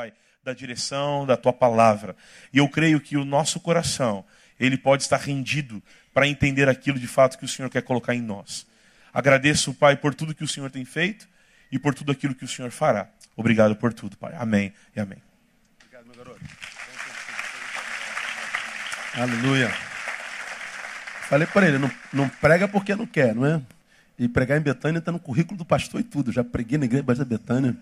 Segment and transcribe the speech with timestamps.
[0.00, 2.16] Pai, da direção da tua palavra.
[2.52, 4.24] E eu creio que o nosso coração,
[4.58, 5.82] ele pode estar rendido
[6.14, 8.66] para entender aquilo de fato que o Senhor quer colocar em nós.
[9.12, 11.28] Agradeço, Pai, por tudo que o Senhor tem feito
[11.70, 13.10] e por tudo aquilo que o Senhor fará.
[13.36, 14.34] Obrigado por tudo, Pai.
[14.38, 15.18] Amém e amém.
[15.76, 16.40] Obrigado, meu garoto.
[19.14, 19.68] Aleluia.
[21.28, 23.60] Falei para ele, não, não, prega porque não quer, não é?
[24.18, 26.32] E pregar em Betânia está no currículo do pastor e tudo.
[26.32, 27.76] Já preguei na igreja da Betânia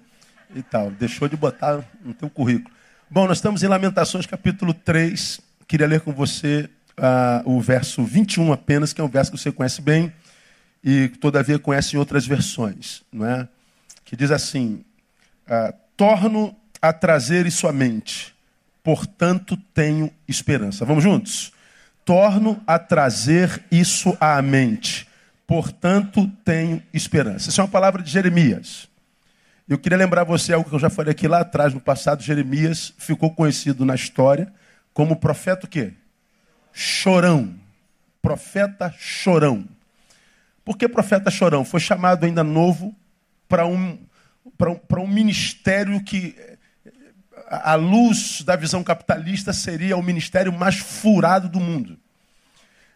[0.54, 0.90] e tal.
[0.90, 2.74] Deixou de botar no teu currículo.
[3.10, 5.40] Bom, nós estamos em Lamentações capítulo 3.
[5.66, 9.52] Queria ler com você uh, o verso 21 apenas, que é um verso que você
[9.52, 10.12] conhece bem
[10.82, 13.48] e todavia conhece em outras versões, não é?
[14.04, 14.84] Que diz assim:
[15.46, 18.34] uh, Torno a trazer isso à mente,
[18.82, 20.84] portanto tenho esperança.
[20.84, 21.52] Vamos juntos?
[22.04, 25.06] Torno a trazer isso à mente,
[25.46, 27.50] portanto tenho esperança.
[27.50, 28.87] Essa é uma palavra de Jeremias.
[29.68, 32.94] Eu queria lembrar você algo que eu já falei aqui lá atrás, no passado, Jeremias
[32.96, 34.50] ficou conhecido na história
[34.94, 35.92] como profeta o quê?
[36.72, 37.54] Chorão.
[38.22, 39.68] Profeta chorão.
[40.64, 41.66] Por que profeta chorão?
[41.66, 42.96] Foi chamado ainda novo
[43.46, 43.98] para um,
[44.44, 46.34] um, um ministério que,
[47.46, 51.98] à luz da visão capitalista, seria o ministério mais furado do mundo.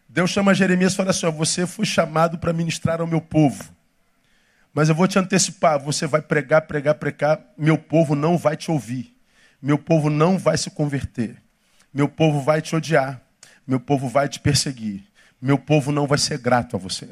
[0.09, 3.63] Deus chama Jeremias e fala assim: Você foi chamado para ministrar ao meu povo.
[4.73, 8.71] Mas eu vou te antecipar: você vai pregar, pregar, pregar, meu povo não vai te
[8.71, 9.15] ouvir.
[9.61, 11.37] Meu povo não vai se converter.
[11.93, 13.21] Meu povo vai te odiar.
[13.65, 15.03] Meu povo vai te perseguir.
[15.41, 17.07] Meu povo não vai ser grato a você.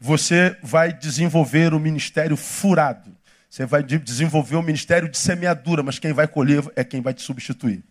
[0.00, 3.14] Você vai desenvolver o ministério furado.
[3.50, 7.20] Você vai desenvolver o ministério de semeadura, mas quem vai colher é quem vai te
[7.20, 7.82] substituir.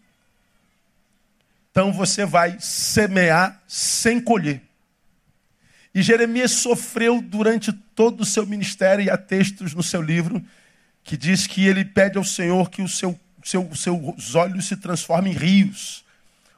[1.70, 4.62] Então você vai semear sem colher.
[5.94, 10.44] E Jeremias sofreu durante todo o seu ministério, e há textos no seu livro
[11.04, 15.34] que diz que ele pede ao Senhor que o seu, seu, seus olhos se transformem
[15.34, 16.04] em rios,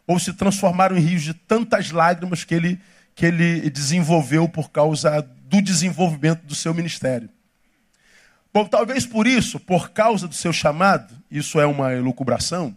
[0.06, 2.80] ou se transformaram em rios de tantas lágrimas que ele,
[3.16, 7.30] que ele desenvolveu por causa do desenvolvimento do seu ministério.
[8.54, 12.76] Bom, talvez por isso, por causa do seu chamado, isso é uma elucubração,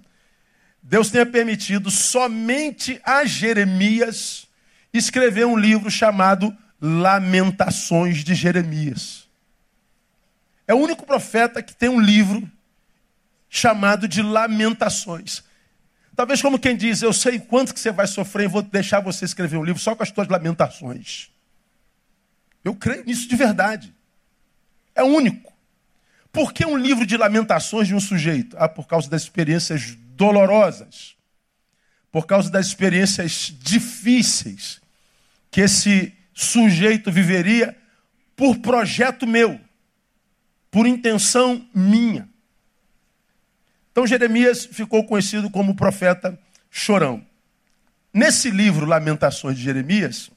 [0.80, 4.46] Deus tenha permitido somente a Jeremias
[4.98, 9.28] escreveu um livro chamado Lamentações de Jeremias.
[10.66, 12.50] É o único profeta que tem um livro
[13.48, 15.42] chamado de Lamentações.
[16.14, 19.56] Talvez como quem diz, eu sei quanto que você vai sofrer vou deixar você escrever
[19.56, 21.28] um livro só com as suas lamentações.
[22.64, 23.92] Eu creio nisso de verdade.
[24.94, 25.52] É único.
[26.32, 28.56] Por que um livro de lamentações de um sujeito?
[28.58, 31.16] Ah, por causa das experiências dolorosas,
[32.12, 34.83] por causa das experiências difíceis
[35.54, 37.76] que esse sujeito viveria
[38.34, 39.60] por projeto meu,
[40.68, 42.28] por intenção minha.
[43.92, 46.36] Então Jeremias ficou conhecido como profeta
[46.68, 47.24] chorão.
[48.12, 50.28] Nesse livro, Lamentações de Jeremias,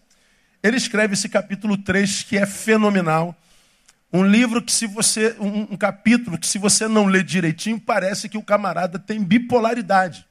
[0.62, 3.36] ele escreve esse capítulo 3 que é fenomenal.
[4.14, 5.36] Um livro que, se você.
[5.40, 10.27] Um, um capítulo que, se você não ler direitinho, parece que o camarada tem bipolaridade.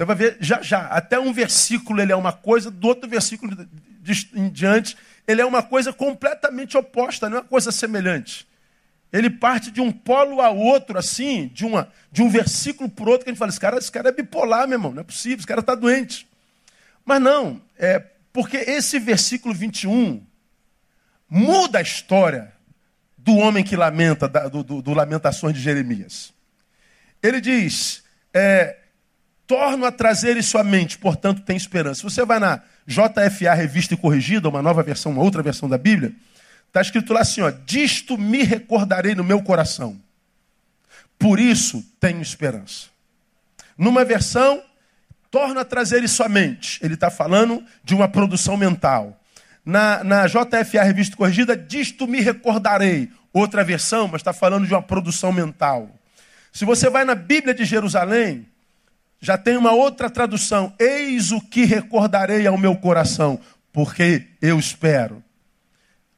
[0.00, 0.86] Você vai ver já já.
[0.86, 3.54] Até um versículo ele é uma coisa, do outro versículo
[4.34, 4.96] em diante,
[5.28, 8.48] ele é uma coisa completamente oposta, não é uma coisa semelhante.
[9.12, 13.24] Ele parte de um polo a outro, assim, de, uma, de um versículo para outro,
[13.24, 15.36] que a gente fala: esse cara, esse cara é bipolar, meu irmão, não é possível,
[15.36, 16.26] esse cara está doente.
[17.04, 17.98] Mas não, é
[18.32, 20.24] porque esse versículo 21
[21.28, 22.54] muda a história
[23.18, 26.32] do homem que lamenta, do, do, do Lamentações de Jeremias.
[27.22, 28.02] Ele diz:
[28.32, 28.79] é,
[29.50, 32.04] torno a trazer isso à mente, portanto tem esperança.
[32.04, 36.12] Você vai na JFA Revista e Corrigida, uma nova versão, uma outra versão da Bíblia,
[36.68, 40.00] está escrito lá assim: ó, disto me recordarei no meu coração.
[41.18, 42.90] Por isso tenho esperança.
[43.76, 44.62] Numa versão,
[45.32, 46.78] torno a trazer isso à mente.
[46.80, 49.20] Ele está falando de uma produção mental.
[49.64, 53.10] Na, na JFA Revista Corrigida, disto me recordarei.
[53.32, 55.90] Outra versão, mas está falando de uma produção mental.
[56.52, 58.46] Se você vai na Bíblia de Jerusalém,
[59.20, 60.72] já tem uma outra tradução.
[60.78, 63.38] Eis o que recordarei ao meu coração,
[63.72, 65.22] porque eu espero.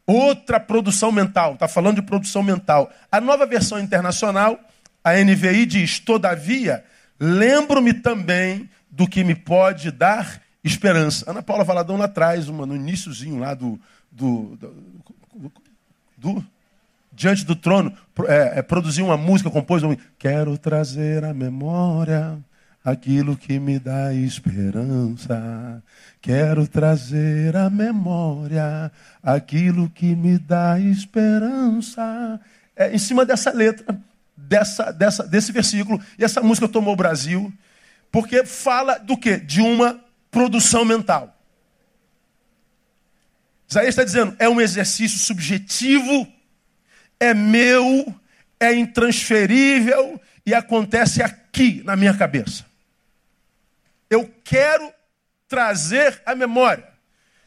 [0.06, 2.90] Outra produção mental, está falando de produção mental.
[3.10, 4.58] A nova versão internacional,
[5.02, 6.84] a NVI diz: Todavia,
[7.18, 11.30] lembro-me também do que me pode dar esperança.
[11.30, 15.52] Ana Paula Valadão lá atrás, uma, no iníciozinho lá do, do, do,
[16.16, 16.44] do
[17.14, 17.92] Diante do trono,
[18.26, 19.94] é, é, produziu uma música, compôs um.
[20.18, 22.38] Quero trazer a memória
[22.84, 25.82] aquilo que me dá esperança.
[26.20, 28.90] Quero trazer à memória
[29.22, 32.40] aquilo que me dá esperança.
[32.76, 33.98] É, em cima dessa letra,
[34.36, 36.00] dessa, dessa, desse versículo.
[36.18, 37.52] E essa música tomou o Brasil,
[38.10, 39.36] porque fala do quê?
[39.36, 40.00] De uma
[40.30, 41.36] produção mental.
[43.68, 46.26] Isaías está dizendo, é um exercício subjetivo,
[47.18, 48.14] é meu,
[48.60, 52.71] é intransferível e acontece aqui na minha cabeça.
[54.12, 54.92] Eu quero
[55.48, 56.86] trazer a memória.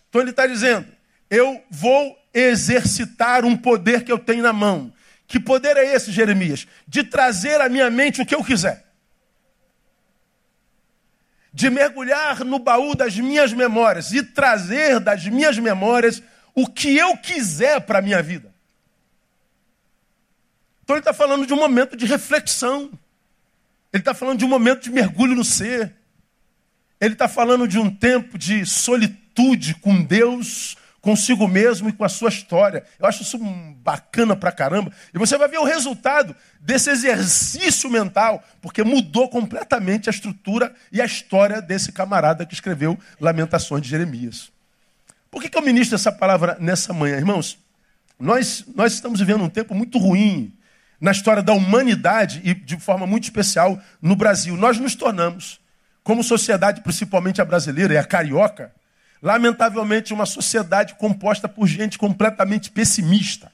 [0.10, 0.88] Então ele está dizendo,
[1.30, 4.92] eu vou exercitar um poder que eu tenho na mão.
[5.28, 6.66] Que poder é esse, Jeremias?
[6.88, 8.84] De trazer à minha mente o que eu quiser.
[11.54, 16.24] De mergulhar no baú das minhas memórias e trazer das minhas memórias
[16.56, 18.52] o que eu quiser para a minha vida.
[20.84, 22.90] Então ele está falando de um momento de reflexão.
[23.94, 25.94] Ele está falando de um momento de mergulho no ser.
[27.00, 32.10] Ele está falando de um tempo de solitude com Deus, consigo mesmo e com a
[32.10, 32.84] sua história.
[32.98, 33.38] Eu acho isso
[33.84, 34.92] bacana pra caramba.
[35.14, 41.00] E você vai ver o resultado desse exercício mental, porque mudou completamente a estrutura e
[41.00, 44.52] a história desse camarada que escreveu Lamentações de Jeremias.
[45.30, 47.60] Por que, que eu ministro essa palavra nessa manhã, irmãos?
[48.20, 50.58] Nós, nós estamos vivendo um tempo muito ruim
[51.00, 54.56] na história da humanidade e de forma muito especial no Brasil.
[54.56, 55.60] Nós nos tornamos,
[56.06, 58.72] como sociedade, principalmente a brasileira e a carioca,
[59.24, 63.52] lamentavelmente, uma sociedade composta por gente completamente pessimista.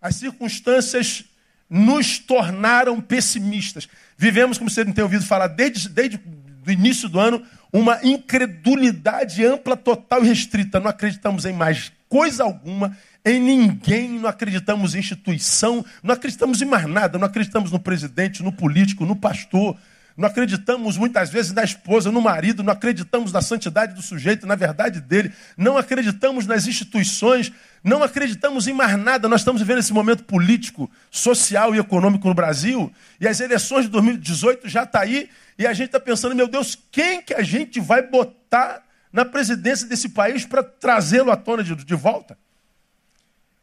[0.00, 1.26] As circunstâncias
[1.68, 3.86] nos tornaram pessimistas.
[4.16, 6.18] Vivemos, como você não tem ouvido falar desde, desde
[6.66, 10.80] o início do ano, uma incredulidade ampla, total e restrita.
[10.80, 16.64] Não acreditamos em mais coisa alguma, em ninguém, não acreditamos em instituição, não acreditamos em
[16.64, 19.76] mais nada, não acreditamos no presidente, no político, no pastor,
[20.16, 24.54] não acreditamos muitas vezes na esposa, no marido, não acreditamos na santidade do sujeito, na
[24.54, 27.52] verdade dele, não acreditamos nas instituições,
[27.82, 29.28] não acreditamos em mais nada.
[29.28, 33.90] Nós estamos vivendo esse momento político, social e econômico no Brasil, e as eleições de
[33.90, 35.28] 2018 já estão tá aí,
[35.58, 39.88] e a gente está pensando, meu Deus, quem que a gente vai botar na presidência
[39.88, 42.38] desse país para trazê-lo à tona de, de volta?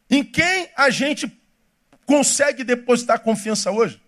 [0.09, 1.31] Em quem a gente
[2.05, 4.01] consegue depositar confiança hoje?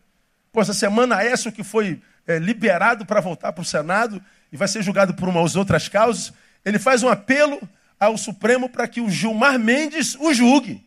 [0.52, 4.68] Pô, essa semana Écio que foi é, liberado para voltar para o Senado e vai
[4.68, 6.34] ser julgado por umas outras causas,
[6.64, 7.62] ele faz um apelo
[8.00, 10.86] ao Supremo para que o Gilmar Mendes o julgue.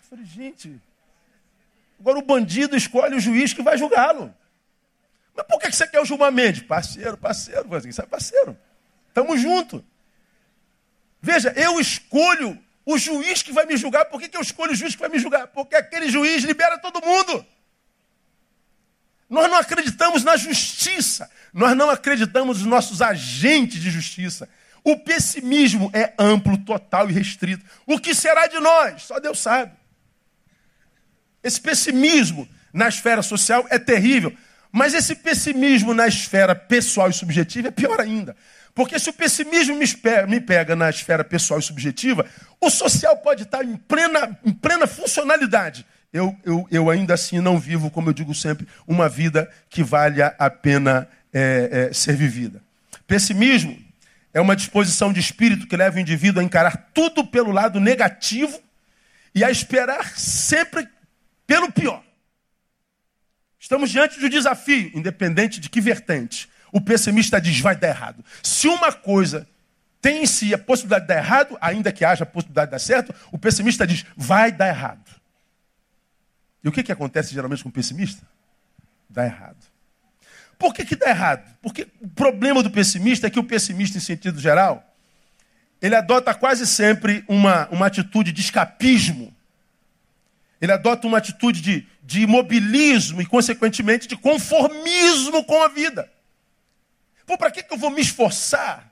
[0.00, 0.80] Eu falei, gente,
[1.98, 4.34] agora o bandido escolhe o juiz que vai julgá-lo.
[5.34, 6.62] Mas por que você quer o Gilmar Mendes?
[6.62, 8.56] Parceiro, parceiro, você é parceiro.
[9.14, 9.84] Tamo junto.
[11.20, 14.06] Veja, eu escolho o juiz que vai me julgar.
[14.06, 15.46] Por que, que eu escolho o juiz que vai me julgar?
[15.48, 17.46] Porque aquele juiz libera todo mundo.
[19.32, 21.30] Nós não acreditamos na justiça.
[21.54, 24.46] Nós não acreditamos nos nossos agentes de justiça.
[24.84, 27.64] O pessimismo é amplo, total e restrito.
[27.86, 29.04] O que será de nós?
[29.04, 29.72] Só Deus sabe.
[31.42, 34.36] Esse pessimismo na esfera social é terrível.
[34.70, 38.36] Mas esse pessimismo na esfera pessoal e subjetiva é pior ainda.
[38.74, 39.74] Porque se o pessimismo
[40.28, 42.26] me pega na esfera pessoal e subjetiva,
[42.60, 47.58] o social pode estar em plena, em plena funcionalidade eu, eu, eu ainda assim não
[47.58, 52.62] vivo, como eu digo sempre, uma vida que valha a pena é, é, ser vivida.
[53.06, 53.76] Pessimismo
[54.34, 58.60] é uma disposição de espírito que leva o indivíduo a encarar tudo pelo lado negativo
[59.34, 60.86] e a esperar sempre
[61.46, 62.02] pelo pior.
[63.58, 66.48] Estamos diante do desafio, independente de que vertente.
[66.70, 68.24] O pessimista diz: vai dar errado.
[68.42, 69.48] Se uma coisa
[70.00, 72.78] tem em si a possibilidade de dar errado, ainda que haja a possibilidade de dar
[72.78, 75.21] certo, o pessimista diz: vai dar errado.
[76.62, 78.26] E o que, que acontece geralmente com o pessimista?
[79.08, 79.58] Dá errado.
[80.58, 81.56] Por que, que dá errado?
[81.60, 84.94] Porque o problema do pessimista é que o pessimista, em sentido geral,
[85.80, 89.34] ele adota quase sempre uma, uma atitude de escapismo.
[90.60, 96.08] Ele adota uma atitude de, de imobilismo e, consequentemente, de conformismo com a vida.
[97.26, 98.91] Pô, para que, que eu vou me esforçar?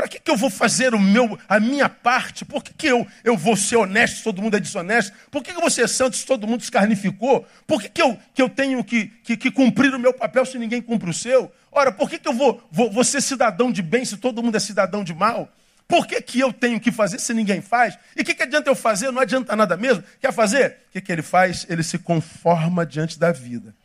[0.00, 2.42] Para que, que eu vou fazer o meu, a minha parte?
[2.42, 5.14] Por que, que eu, eu vou ser honesto se todo mundo é desonesto?
[5.30, 7.46] Por que, que eu vou ser santo se todo mundo escarnificou?
[7.66, 10.58] Por que, que, eu, que eu tenho que, que, que cumprir o meu papel se
[10.58, 11.52] ninguém cumpre o seu?
[11.70, 14.56] Ora, por que, que eu vou, vou, vou ser cidadão de bem se todo mundo
[14.56, 15.52] é cidadão de mal?
[15.86, 17.98] Por que, que eu tenho que fazer se ninguém faz?
[18.16, 19.10] E o que, que adianta eu fazer?
[19.10, 20.02] Não adianta nada mesmo.
[20.18, 20.78] Quer fazer?
[20.88, 21.66] O que, que ele faz?
[21.68, 23.76] Ele se conforma diante da vida.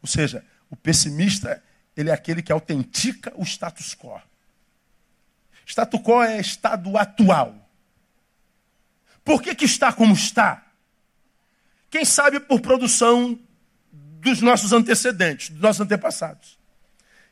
[0.00, 1.62] Ou seja, o pessimista,
[1.94, 4.18] ele é aquele que autentica o status quo.
[5.68, 7.54] Status quo é estado atual.
[9.22, 10.64] Por que, que está como está?
[11.90, 13.38] Quem sabe por produção
[13.92, 16.58] dos nossos antecedentes, dos nossos antepassados.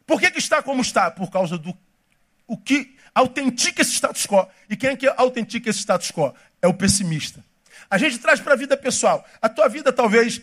[0.07, 1.11] Por que, que está como está?
[1.11, 1.77] Por causa do
[2.47, 4.47] o que autentica esse status quo.
[4.69, 6.33] E quem é que autentica esse status quo?
[6.61, 7.43] É o pessimista.
[7.89, 9.25] a gente traz para a vida pessoal.
[9.41, 10.41] A tua vida talvez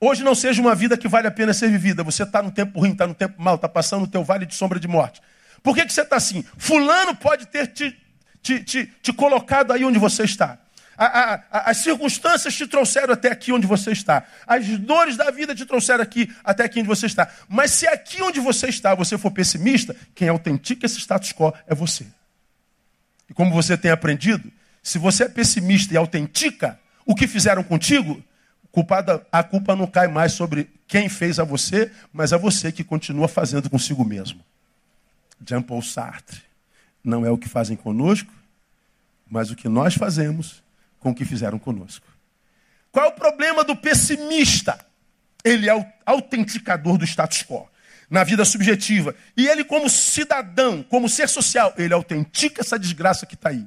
[0.00, 2.02] hoje não seja uma vida que vale a pena ser vivida.
[2.02, 4.54] Você está no tempo ruim, está no tempo mal, está passando no teu vale de
[4.54, 5.22] sombra de morte.
[5.62, 6.44] Por que, que você está assim?
[6.56, 7.96] Fulano pode ter te,
[8.42, 10.58] te, te, te colocado aí onde você está.
[10.96, 14.24] A, a, a, as circunstâncias te trouxeram até aqui onde você está.
[14.46, 17.30] As dores da vida te trouxeram aqui até aqui onde você está.
[17.48, 21.74] Mas se aqui onde você está você for pessimista, quem autentica esse status quo é
[21.74, 22.04] você.
[23.30, 24.50] E como você tem aprendido,
[24.82, 28.22] se você é pessimista e autentica o que fizeram contigo,
[28.72, 32.82] culpada, a culpa não cai mais sobre quem fez a você, mas a você que
[32.82, 34.40] continua fazendo consigo mesmo.
[35.44, 36.42] Jean Paul Sartre.
[37.02, 38.32] Não é o que fazem conosco,
[39.28, 40.62] mas o que nós fazemos
[40.98, 42.06] com o que fizeram conosco.
[42.90, 44.84] Qual é o problema do pessimista?
[45.44, 47.68] Ele é o autenticador do status quo
[48.10, 49.14] na vida subjetiva.
[49.36, 53.66] E ele, como cidadão, como ser social, ele autentica essa desgraça que está aí.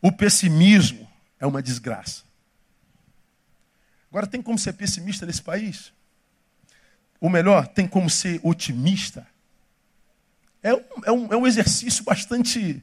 [0.00, 1.08] O pessimismo
[1.40, 2.22] é uma desgraça.
[4.10, 5.92] Agora, tem como ser pessimista nesse país?
[7.20, 9.26] Ou melhor, tem como ser otimista?
[10.66, 12.82] É um, é um, é um exercício bastante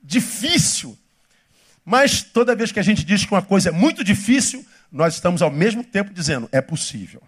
[0.00, 0.96] difícil.
[1.84, 5.42] Mas toda vez que a gente diz que uma coisa é muito difícil, nós estamos
[5.42, 7.20] ao mesmo tempo dizendo, é possível.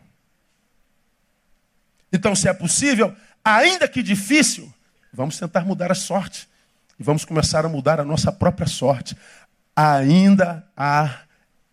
[2.12, 3.12] Então, se é possível,
[3.44, 4.72] ainda que difícil,
[5.12, 6.48] vamos tentar mudar a sorte.
[6.96, 9.16] E vamos começar a mudar a nossa própria sorte.
[9.74, 11.22] Ainda há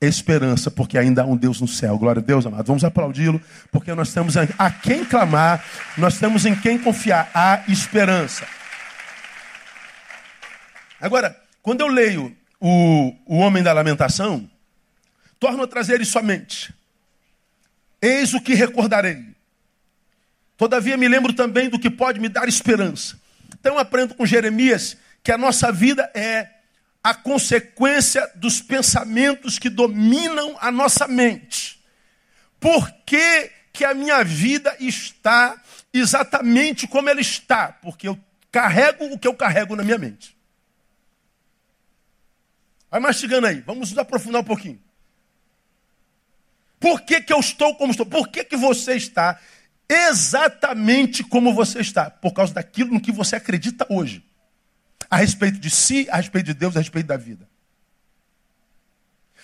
[0.07, 1.98] esperança, porque ainda há um Deus no céu.
[1.98, 2.65] Glória a Deus, amado.
[2.65, 3.41] Vamos aplaudi-lo,
[3.72, 5.63] porque nós temos a quem clamar,
[5.98, 7.29] nós temos em quem confiar.
[7.33, 8.45] Há esperança.
[11.00, 14.50] Agora, quando eu leio o, o Homem da Lamentação,
[15.39, 16.74] torno a trazer isso à mente.
[18.01, 19.33] Eis o que recordarei.
[20.57, 23.19] Todavia me lembro também do que pode me dar esperança.
[23.60, 26.48] Então aprendo com Jeremias que a nossa vida é
[27.03, 31.83] a consequência dos pensamentos que dominam a nossa mente.
[32.60, 37.74] Por que, que a minha vida está exatamente como ela está?
[37.74, 38.17] Porque eu
[38.50, 40.38] carrego o que eu carrego na minha mente.
[42.89, 44.81] Vai mastigando aí, vamos aprofundar um pouquinho.
[46.79, 48.05] Por que, que eu estou como estou?
[48.05, 49.38] Por que, que você está
[49.89, 52.10] exatamente como você está?
[52.10, 54.24] Por causa daquilo no que você acredita hoje
[55.13, 57.48] a respeito de si, a respeito de Deus, a respeito da vida.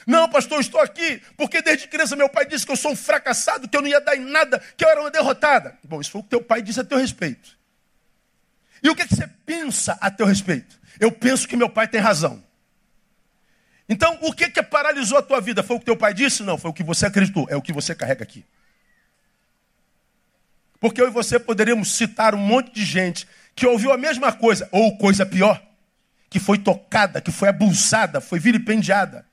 [0.08, 3.70] Não, pastor, estou aqui porque desde criança meu pai disse que eu sou um fracassado,
[3.70, 5.78] que eu não ia dar em nada, que eu era uma derrotada.
[5.84, 7.56] Bom, isso foi o que teu pai disse a teu respeito.
[8.82, 10.80] E o que, é que você pensa a teu respeito?
[11.00, 12.44] Eu penso que meu pai tem razão.
[13.88, 15.62] Então, o que, é que paralisou a tua vida?
[15.62, 16.42] Foi o que teu pai disse?
[16.42, 18.44] Não, foi o que você acreditou, é o que você carrega aqui.
[20.80, 23.28] Porque eu e você poderíamos citar um monte de gente
[23.60, 25.62] que ouviu a mesma coisa, ou coisa pior,
[26.30, 29.26] que foi tocada, que foi abusada, foi vilipendiada,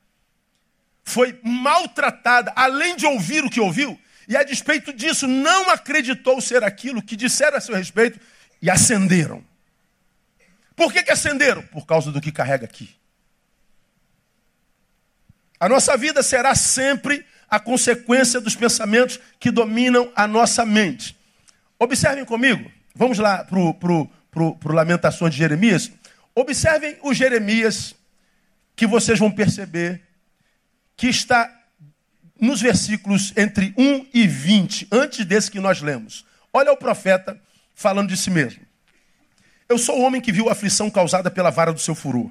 [1.04, 6.64] foi maltratada, além de ouvir o que ouviu, e a despeito disso não acreditou ser
[6.64, 8.18] aquilo que disseram a seu respeito
[8.60, 9.44] e acenderam.
[10.74, 11.62] Por que, que acenderam?
[11.62, 12.96] Por causa do que carrega aqui.
[15.60, 21.16] A nossa vida será sempre a consequência dos pensamentos que dominam a nossa mente.
[21.78, 25.90] Observem comigo, vamos lá para o para o Lamentações de Jeremias,
[26.34, 27.94] observem o Jeremias,
[28.74, 30.02] que vocês vão perceber
[30.94, 31.50] que está
[32.38, 36.26] nos versículos entre 1 e 20, antes desse que nós lemos.
[36.52, 37.40] Olha o profeta
[37.74, 38.60] falando de si mesmo.
[39.66, 42.30] Eu sou o homem que viu a aflição causada pela vara do seu furor.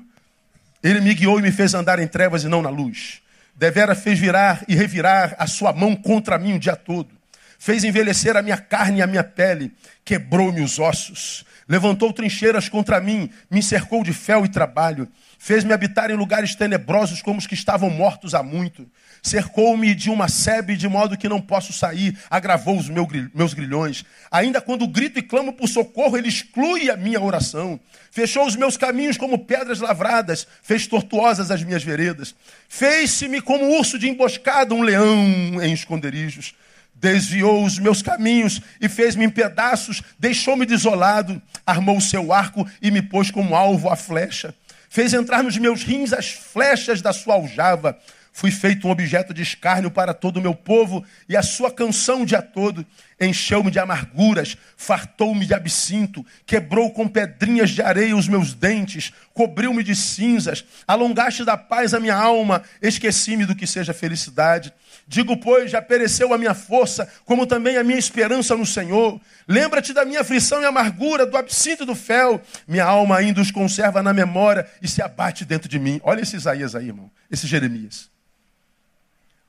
[0.83, 3.21] Ele me guiou e me fez andar em trevas e não na luz.
[3.55, 7.09] Devera fez virar e revirar a sua mão contra mim o dia todo.
[7.57, 9.71] Fez envelhecer a minha carne e a minha pele,
[10.03, 11.45] quebrou-me os ossos.
[11.67, 15.07] Levantou trincheiras contra mim, me cercou de fel e trabalho.
[15.39, 18.87] Fez-me habitar em lugares tenebrosos como os que estavam mortos há muito.
[19.23, 22.15] Cercou-me de uma sebe de modo que não posso sair.
[22.29, 24.05] Agravou os meus grilhões.
[24.29, 27.79] Ainda quando grito e clamo por socorro, ele exclui a minha oração.
[28.11, 30.47] Fechou os meus caminhos como pedras lavradas.
[30.61, 32.35] Fez tortuosas as minhas veredas.
[32.69, 36.53] Fez-se-me como urso de emboscada, um leão em esconderijos
[36.95, 42.89] desviou os meus caminhos e fez-me em pedaços, deixou-me desolado, armou o seu arco e
[42.89, 44.55] me pôs como alvo a flecha.
[44.89, 47.99] Fez entrar nos meus rins as flechas da sua aljava.
[48.31, 52.23] Fui feito um objeto de escárnio para todo o meu povo e a sua canção
[52.23, 52.85] o dia todo.
[53.19, 59.83] encheu-me de amarguras, fartou-me de absinto, quebrou com pedrinhas de areia os meus dentes, cobriu-me
[59.83, 64.73] de cinzas, alongaste da paz a minha alma, esqueci-me do que seja felicidade.
[65.07, 69.21] Digo, pois, já pereceu a minha força, como também a minha esperança no Senhor.
[69.47, 72.41] Lembra-te da minha aflição e amargura, do absinto e do fel.
[72.67, 76.01] Minha alma ainda os conserva na memória e se abate dentro de mim.
[76.03, 78.09] Olha esse Isaías aí, irmão, esse Jeremias.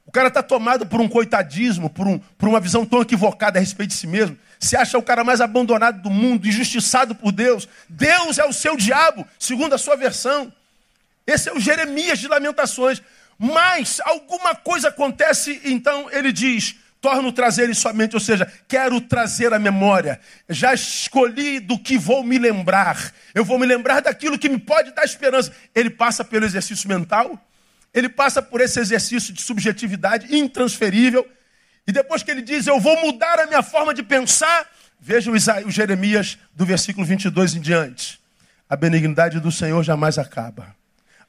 [0.05, 3.61] O cara está tomado por um coitadismo, por, um, por uma visão tão equivocada a
[3.61, 4.39] respeito de si mesmo.
[4.61, 7.67] Se acha o cara mais abandonado do mundo, injustiçado por Deus.
[7.89, 10.53] Deus é o seu diabo, segundo a sua versão.
[11.27, 13.03] Esse é o Jeremias de Lamentações.
[13.39, 19.01] Mas alguma coisa acontece, então ele diz: torno trazer isso à mente, ou seja, quero
[19.01, 20.21] trazer a memória.
[20.49, 23.13] Já escolhi do que vou me lembrar.
[23.35, 25.53] Eu vou me lembrar daquilo que me pode dar esperança.
[25.75, 27.41] Ele passa pelo exercício mental
[27.97, 31.27] ele passa por esse exercício de subjetividade intransferível.
[31.87, 35.71] E depois que ele diz, eu vou mudar a minha forma de pensar, veja o
[35.71, 38.21] Jeremias do versículo 22 em diante.
[38.69, 40.77] A benignidade do Senhor jamais acaba,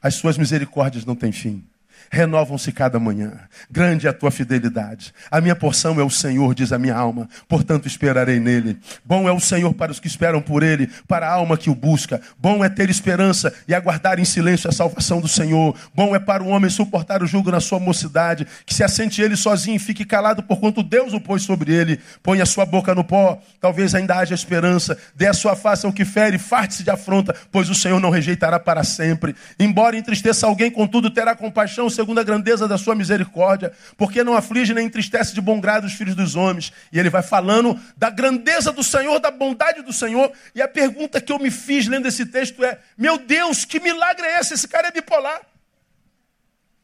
[0.02, 1.66] as suas misericórdias não têm fim
[2.12, 3.34] renovam-se cada manhã.
[3.70, 5.14] Grande é a tua fidelidade.
[5.30, 8.78] A minha porção é o Senhor, diz a minha alma, portanto esperarei nele.
[9.06, 11.76] Bom é o Senhor para os que esperam por ele, para a alma que o
[11.76, 12.22] busca.
[12.38, 15.76] Bom é ter esperança e aguardar em silêncio a salvação do Senhor.
[15.94, 19.36] Bom é para o homem suportar o jugo na sua mocidade, que se assente ele
[19.36, 22.00] sozinho e fique calado por quanto Deus o pôs sobre ele.
[22.22, 24.98] Põe a sua boca no pó, talvez ainda haja esperança.
[25.16, 28.60] Dê a sua face ao que fere, farte-se de afronta, pois o Senhor não rejeitará
[28.60, 29.36] para sempre.
[29.60, 34.74] Embora entristeça alguém, contudo terá compaixão segundo a grandeza da sua misericórdia, porque não aflige
[34.74, 36.72] nem entristece de bom grado os filhos dos homens.
[36.92, 40.32] E ele vai falando da grandeza do Senhor, da bondade do Senhor.
[40.54, 44.26] E a pergunta que eu me fiz lendo esse texto é: meu Deus, que milagre
[44.26, 44.54] é esse?
[44.54, 45.42] Esse cara é bipolar.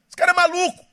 [0.07, 0.86] Esse cara é maluco.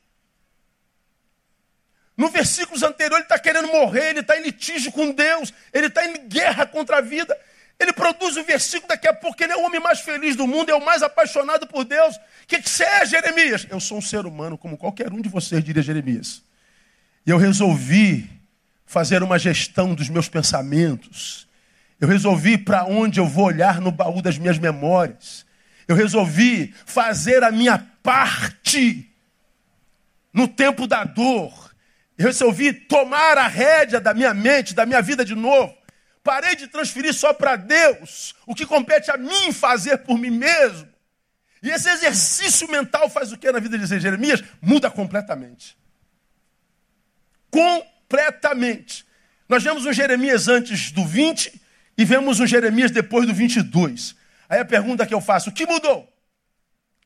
[2.17, 6.05] No versículos anteriores, ele está querendo morrer, ele está em litígio com Deus, ele está
[6.07, 7.35] em guerra contra a vida.
[7.81, 10.71] Ele produz o versículo daqui a pouco, ele é o homem mais feliz do mundo,
[10.71, 12.15] é o mais apaixonado por Deus.
[12.15, 13.67] O que, você é, Jeremias?
[13.71, 16.43] Eu sou um ser humano, como qualquer um de vocês, diria Jeremias.
[17.27, 18.29] E eu resolvi
[18.85, 21.49] fazer uma gestão dos meus pensamentos.
[21.99, 25.47] Eu resolvi para onde eu vou olhar no baú das minhas memórias.
[25.89, 29.11] Eu resolvi fazer a minha parte
[30.35, 31.75] no tempo da dor.
[32.19, 35.75] Eu resolvi tomar a rédea da minha mente, da minha vida de novo.
[36.23, 40.89] Parei de transferir só para Deus o que compete a mim fazer por mim mesmo.
[41.63, 44.43] E esse exercício mental faz o que na vida de Jeremias?
[44.61, 45.77] Muda completamente.
[47.51, 49.07] Completamente.
[49.49, 51.61] Nós vemos um Jeremias antes do 20
[51.99, 54.15] e vemos um Jeremias depois do 22.
[54.49, 56.11] Aí a pergunta que eu faço: o que mudou?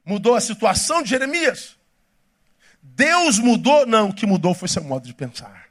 [0.04, 1.76] Mudou a situação de Jeremias?
[2.82, 3.86] Deus mudou?
[3.86, 5.68] Não, o que mudou foi seu modo de pensar.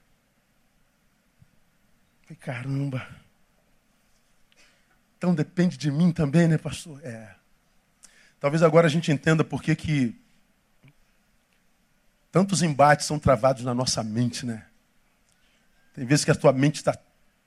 [2.39, 3.22] Caramba.
[5.23, 6.99] Então depende de mim também, né, pastor?
[7.01, 7.33] É.
[8.41, 10.13] Talvez agora a gente entenda por que, que
[12.29, 14.65] tantos embates são travados na nossa mente, né?
[15.93, 16.97] Tem vezes que a tua mente está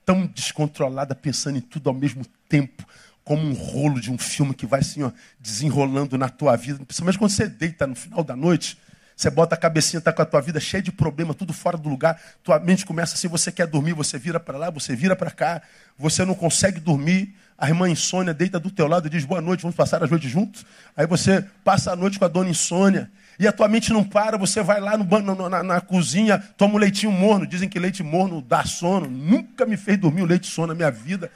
[0.06, 2.82] tão descontrolada, pensando em tudo ao mesmo tempo,
[3.22, 6.82] como um rolo de um filme que vai assim, ó, desenrolando na tua vida.
[6.82, 8.78] Principalmente quando você deita no final da noite,
[9.14, 11.90] você bota a cabecinha, está com a tua vida cheia de problema, tudo fora do
[11.90, 12.18] lugar.
[12.42, 15.60] Tua mente começa assim, você quer dormir, você vira para lá, você vira para cá,
[15.98, 19.62] você não consegue dormir a irmã insônia deita do teu lado e diz boa noite,
[19.62, 20.64] vamos passar a noite juntos.
[20.96, 23.10] Aí você passa a noite com a dona insônia.
[23.38, 26.78] E a tua mente não para, você vai lá no, na, na, cozinha, toma um
[26.78, 27.46] leitinho morno.
[27.46, 29.08] Dizem que leite morno dá sono.
[29.08, 31.30] Nunca me fez dormir um leite sono na minha vida.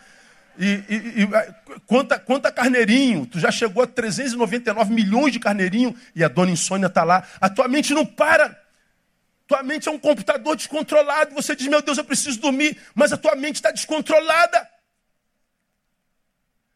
[0.58, 1.28] E, e, e
[1.86, 3.24] conta, conta carneirinho.
[3.26, 7.22] Tu já chegou a 399 milhões de carneirinho e a dona insônia está lá.
[7.40, 8.58] A tua mente não para.
[9.46, 11.34] Tua mente é um computador descontrolado.
[11.34, 12.76] Você diz, meu Deus, eu preciso dormir.
[12.94, 14.68] Mas a tua mente está descontrolada.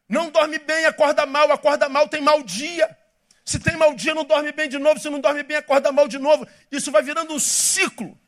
[0.08, 2.96] Não dorme bem, acorda mal, acorda mal, tem mau dia.
[3.44, 4.98] Se tem mau dia, não dorme bem de novo.
[4.98, 6.46] Se não dorme bem, acorda mal de novo.
[6.70, 8.18] Isso vai virando um ciclo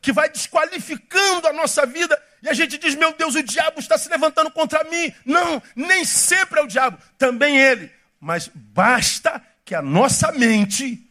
[0.00, 2.20] que vai desqualificando a nossa vida.
[2.42, 5.12] E a gente diz: Meu Deus, o diabo está se levantando contra mim.
[5.24, 7.90] Não, nem sempre é o diabo, também ele.
[8.20, 11.10] Mas basta que a nossa mente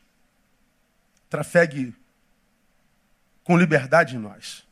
[1.29, 1.93] trafegue
[3.43, 4.63] com liberdade em nós.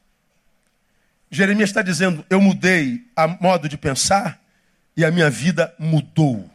[1.30, 4.41] Jeremias está dizendo: Eu mudei a modo de pensar
[4.96, 6.50] e a minha vida mudou.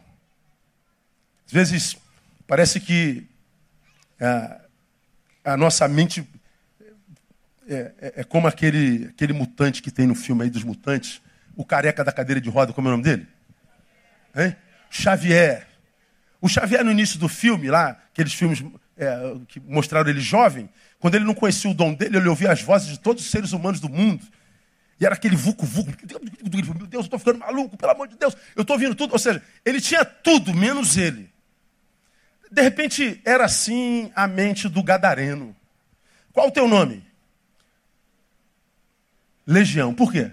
[1.45, 1.97] Às vezes,
[2.45, 3.27] parece que
[4.19, 4.25] a,
[5.45, 6.27] é, a nossa mente
[7.69, 11.21] é, é, é, como aquele, aquele mutante que tem no filme aí dos mutantes,
[11.55, 13.27] o careca da cadeira de roda, como é o nome dele?
[14.35, 14.55] Hein?
[14.89, 15.67] Xavier.
[16.39, 18.63] O Xavier, no início do filme, lá, aqueles filmes
[18.95, 20.69] é, que mostraram ele jovem,
[20.99, 23.51] quando ele não conhecia o dom dele, ele ouvia as vozes de todos os seres
[23.51, 24.25] humanos do mundo.
[24.99, 25.91] E era aquele vucu-vucu.
[26.09, 28.35] Meu Deus, eu estou ficando maluco, pelo amor de Deus.
[28.55, 29.13] Eu estou ouvindo tudo.
[29.13, 31.29] Ou seja, ele tinha tudo, menos ele.
[32.51, 35.55] De repente, era assim a mente do gadareno.
[36.31, 37.05] Qual o teu nome?
[39.45, 39.93] Legião.
[39.93, 40.31] Por quê?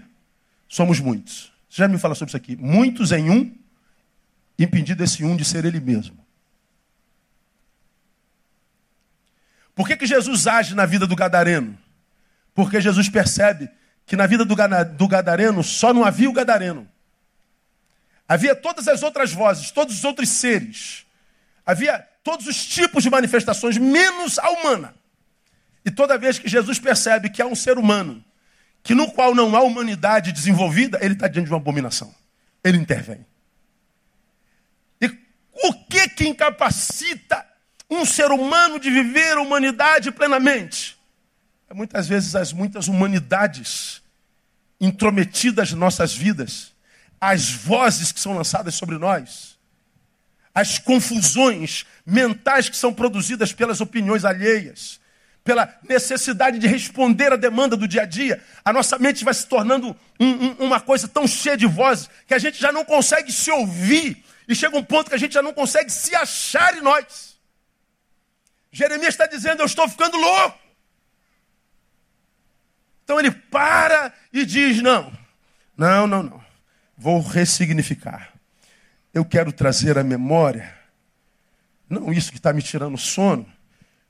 [0.67, 1.53] Somos muitos.
[1.69, 2.55] Você já me fala sobre isso aqui.
[2.55, 3.55] Muitos em um,
[4.57, 6.25] impedido esse um de ser ele mesmo.
[9.75, 11.77] Por que, que Jesus age na vida do gadareno?
[12.53, 13.69] Porque Jesus percebe
[14.05, 16.87] que na vida do, gadareno só não havia o gadareno.
[18.27, 21.05] Havia todas as outras vozes, todos os outros seres.
[21.65, 24.95] Havia todos os tipos de manifestações, menos a humana.
[25.83, 28.23] E toda vez que Jesus percebe que há um ser humano,
[28.83, 32.13] que no qual não há humanidade desenvolvida, ele está diante de uma abominação.
[32.63, 33.25] Ele intervém.
[34.99, 37.45] E o que que incapacita
[37.89, 40.97] um ser humano de viver a humanidade plenamente?
[41.75, 44.01] Muitas vezes as muitas humanidades
[44.79, 46.71] intrometidas em nossas vidas,
[47.19, 49.59] as vozes que são lançadas sobre nós,
[50.53, 55.01] as confusões mentais que são produzidas pelas opiniões alheias,
[55.43, 59.45] pela necessidade de responder à demanda do dia a dia, a nossa mente vai se
[59.45, 63.33] tornando um, um, uma coisa tão cheia de vozes que a gente já não consegue
[63.33, 66.81] se ouvir e chega um ponto que a gente já não consegue se achar em
[66.81, 67.35] nós.
[68.71, 70.64] Jeremias está dizendo: Eu estou ficando louco.
[73.05, 75.13] Então ele para e diz: Não,
[75.77, 76.43] não, não, não.
[76.97, 78.33] Vou ressignificar.
[79.13, 80.77] Eu quero trazer à memória,
[81.89, 83.49] não isso que está me tirando sono,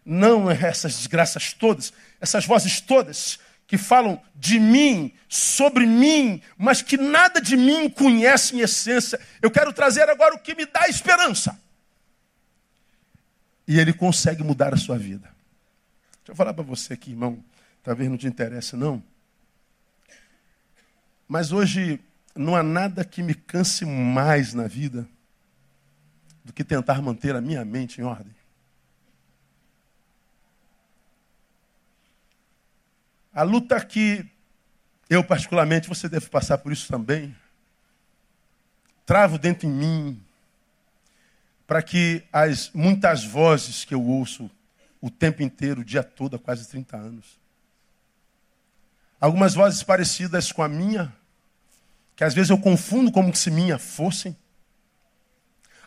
[0.03, 6.97] não essas desgraças todas, essas vozes todas que falam de mim, sobre mim, mas que
[6.97, 9.19] nada de mim conhecem em essência.
[9.41, 11.59] Eu quero trazer agora o que me dá esperança
[13.67, 15.33] e ele consegue mudar a sua vida.
[16.19, 17.43] Deixa eu falar para você aqui, irmão,
[17.85, 19.01] talvez não te interesse não,
[21.27, 22.01] mas hoje
[22.35, 25.07] não há nada que me canse mais na vida
[26.43, 28.35] do que tentar manter a minha mente em ordem.
[33.31, 34.25] A luta que
[35.07, 37.35] eu, particularmente, você deve passar por isso também,
[39.05, 40.23] travo dentro em mim
[41.67, 44.49] para que as muitas vozes que eu ouço
[44.99, 47.44] o tempo inteiro, o dia todo, há quase 30 anos,
[49.19, 51.13] algumas vozes parecidas com a minha,
[52.15, 54.35] que às vezes eu confundo como se minha fossem,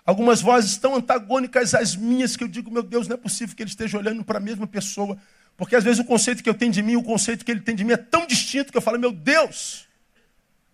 [0.04, 3.62] algumas vozes tão antagônicas às minhas que eu digo, meu Deus, não é possível que
[3.62, 5.18] ele esteja olhando para a mesma pessoa,
[5.56, 7.74] porque às vezes o conceito que eu tenho de mim, o conceito que ele tem
[7.74, 9.88] de mim é tão distinto que eu falo, meu Deus,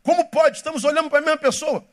[0.02, 0.58] como pode?
[0.58, 1.84] Estamos olhando para a mesma pessoa.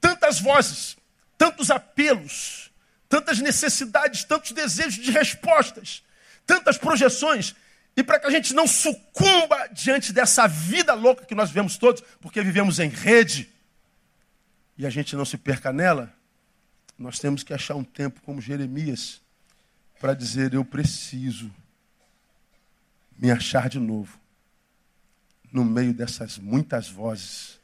[0.00, 0.96] Tantas vozes,
[1.36, 2.70] tantos apelos,
[3.08, 6.02] tantas necessidades, tantos desejos de respostas,
[6.46, 7.54] tantas projeções.
[7.96, 12.02] E para que a gente não sucumba diante dessa vida louca que nós vivemos todos,
[12.20, 13.50] porque vivemos em rede,
[14.78, 16.14] e a gente não se perca nela,
[16.98, 19.20] nós temos que achar um tempo como Jeremias
[19.98, 21.50] para dizer: Eu preciso
[23.16, 24.18] me achar de novo
[25.52, 27.60] no meio dessas muitas vozes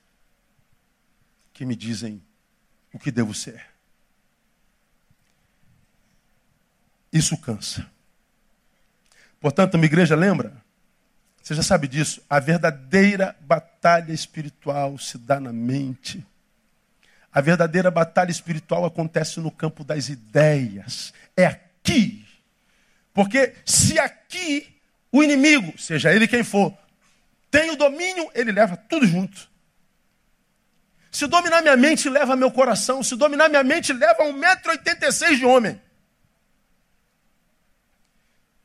[1.53, 2.23] que me dizem
[2.93, 3.67] o que devo ser.
[7.13, 7.91] Isso cansa.
[9.47, 10.53] Portanto, minha igreja lembra?
[11.41, 12.21] Você já sabe disso.
[12.29, 16.27] A verdadeira batalha espiritual se dá na mente.
[17.33, 21.15] A verdadeira batalha espiritual acontece no campo das ideias.
[21.37, 22.27] É aqui.
[23.15, 24.67] Porque se aqui
[25.13, 26.77] o inimigo, seja ele quem for,
[27.49, 29.49] tem o domínio, ele leva tudo junto.
[31.13, 33.01] Se dominar minha mente, leva meu coração.
[33.01, 35.81] Se dominar minha mente, leva 1,86m de homem.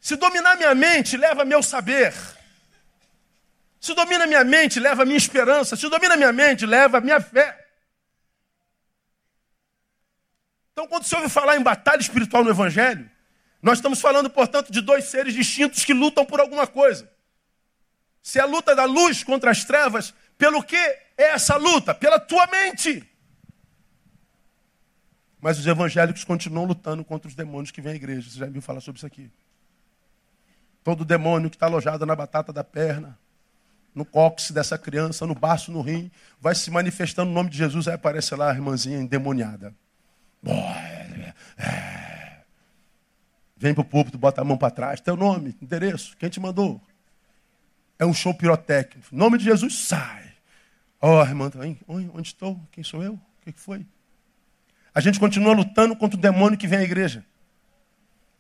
[0.02, 2.12] Se dominar minha mente, leva meu saber.
[3.80, 5.76] Se domina minha mente, leva minha esperança.
[5.76, 7.68] Se domina minha mente, leva minha fé.
[10.72, 13.10] Então, quando se ouve falar em batalha espiritual no Evangelho,
[13.62, 17.08] nós estamos falando, portanto, de dois seres distintos que lutam por alguma coisa.
[18.24, 21.94] Se é a luta da luz contra as trevas, pelo que é essa luta?
[21.94, 23.08] Pela tua mente.
[25.40, 28.30] Mas os evangélicos continuam lutando contra os demônios que vêm à igreja.
[28.30, 29.30] Você já viu falar sobre isso aqui?
[30.84, 33.18] Todo demônio que está alojado na batata da perna,
[33.94, 37.88] no cóccix dessa criança, no baço, no rim, vai se manifestando no nome de Jesus,
[37.88, 39.74] aí aparece lá a irmãzinha endemoniada.
[43.56, 45.00] Vem para o púlpito, bota a mão para trás.
[45.02, 46.82] Teu nome, endereço, quem te mandou?
[48.00, 49.08] É um show pirotécnico.
[49.12, 50.32] Nome de Jesus, sai.
[51.00, 51.52] Ó, oh, irmã,
[51.88, 52.60] onde estou?
[52.72, 53.14] Quem sou eu?
[53.14, 53.86] O que foi?
[54.94, 57.24] A gente continua lutando contra o demônio que vem à igreja.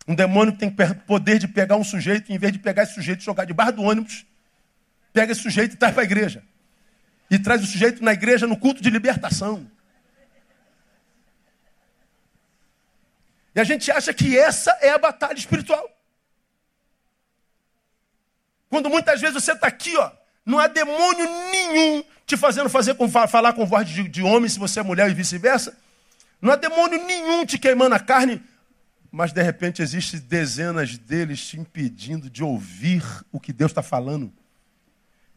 [0.07, 0.71] Um demônio que tem
[1.05, 3.83] poder de pegar um sujeito, em vez de pegar esse sujeito e jogar debaixo do
[3.83, 4.25] ônibus,
[5.13, 6.43] pega esse sujeito e traz para a igreja.
[7.29, 9.69] E traz o sujeito na igreja no culto de libertação.
[13.53, 15.89] E a gente acha que essa é a batalha espiritual.
[18.69, 20.11] Quando muitas vezes você está aqui, ó,
[20.45, 24.57] não há demônio nenhum te fazendo fazer com, falar com voz de, de homem se
[24.57, 25.77] você é mulher e vice-versa.
[26.41, 28.41] Não há demônio nenhum te queimando a carne,
[29.11, 34.31] mas de repente existem dezenas deles te impedindo de ouvir o que Deus está falando,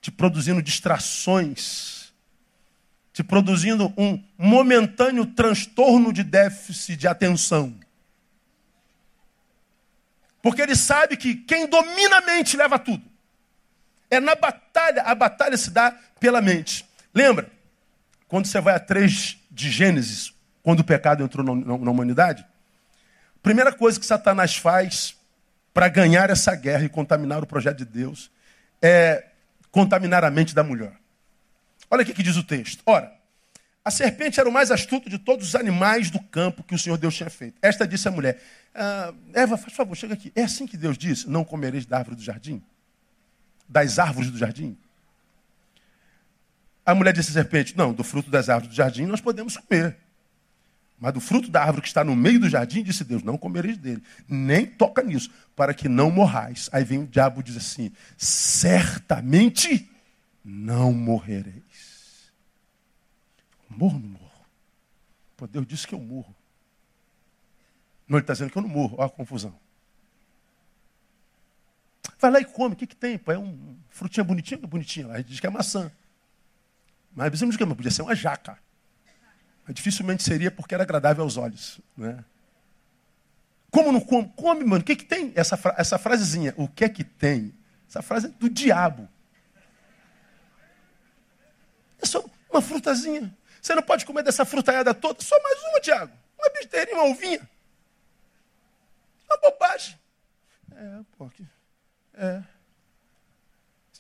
[0.00, 2.12] te produzindo distrações,
[3.12, 7.74] te produzindo um momentâneo transtorno de déficit de atenção.
[10.40, 13.02] Porque ele sabe que quem domina a mente leva tudo.
[14.10, 16.84] É na batalha, a batalha se dá pela mente.
[17.14, 17.50] Lembra?
[18.28, 22.44] Quando você vai a 3 de Gênesis, quando o pecado entrou na, humanidade,
[23.44, 25.14] primeira coisa que Satanás faz
[25.74, 28.30] para ganhar essa guerra e contaminar o projeto de Deus
[28.80, 29.26] é
[29.70, 30.94] contaminar a mente da mulher.
[31.90, 32.82] Olha o que diz o texto.
[32.86, 33.12] Ora,
[33.84, 36.96] a serpente era o mais astuto de todos os animais do campo que o Senhor
[36.96, 37.58] Deus tinha feito.
[37.60, 38.40] Esta disse à mulher:
[38.74, 40.32] ah, Eva, faz favor, chega aqui.
[40.34, 42.62] É assim que Deus disse: Não comereis da árvore do jardim?
[43.68, 44.74] Das árvores do jardim?
[46.86, 49.98] A mulher disse à serpente: Não, do fruto das árvores do jardim nós podemos comer.
[50.98, 53.76] Mas do fruto da árvore que está no meio do jardim, disse Deus: Não comereis
[53.76, 54.02] dele.
[54.28, 56.68] Nem toca nisso, para que não morrais.
[56.72, 59.90] Aí vem o diabo e diz assim: Certamente
[60.44, 62.32] não morrereis.
[63.68, 64.46] Morro ou não morro?
[65.36, 66.34] Pô, Deus disse que eu morro.
[68.06, 68.96] Não, ele está dizendo que eu não morro.
[68.98, 69.54] Olha a confusão.
[72.20, 72.74] Vai lá e come.
[72.74, 73.18] O que, que tem?
[73.18, 75.08] Pô, é um frutinha bonitinha, bonitinha.
[75.08, 75.90] A gente diz que é maçã.
[77.14, 78.58] Mas a diz que podia ser uma jaca.
[79.66, 81.80] Mas dificilmente seria porque era agradável aos olhos.
[81.96, 82.24] Né?
[83.70, 84.32] Como não come?
[84.36, 84.82] Come, mano.
[84.82, 85.32] O que, que tem?
[85.34, 87.54] Essa, fra essa frasezinha, o que é que tem?
[87.88, 89.08] Essa frase é do diabo.
[92.00, 93.34] É só uma frutazinha.
[93.60, 96.12] Você não pode comer dessa frutaiada toda, só mais uma, Tiago.
[96.38, 97.48] Uma besteirinha, uma uvinha.
[99.26, 99.98] Uma bobagem.
[100.76, 101.46] É, pô, que...
[102.14, 102.42] é.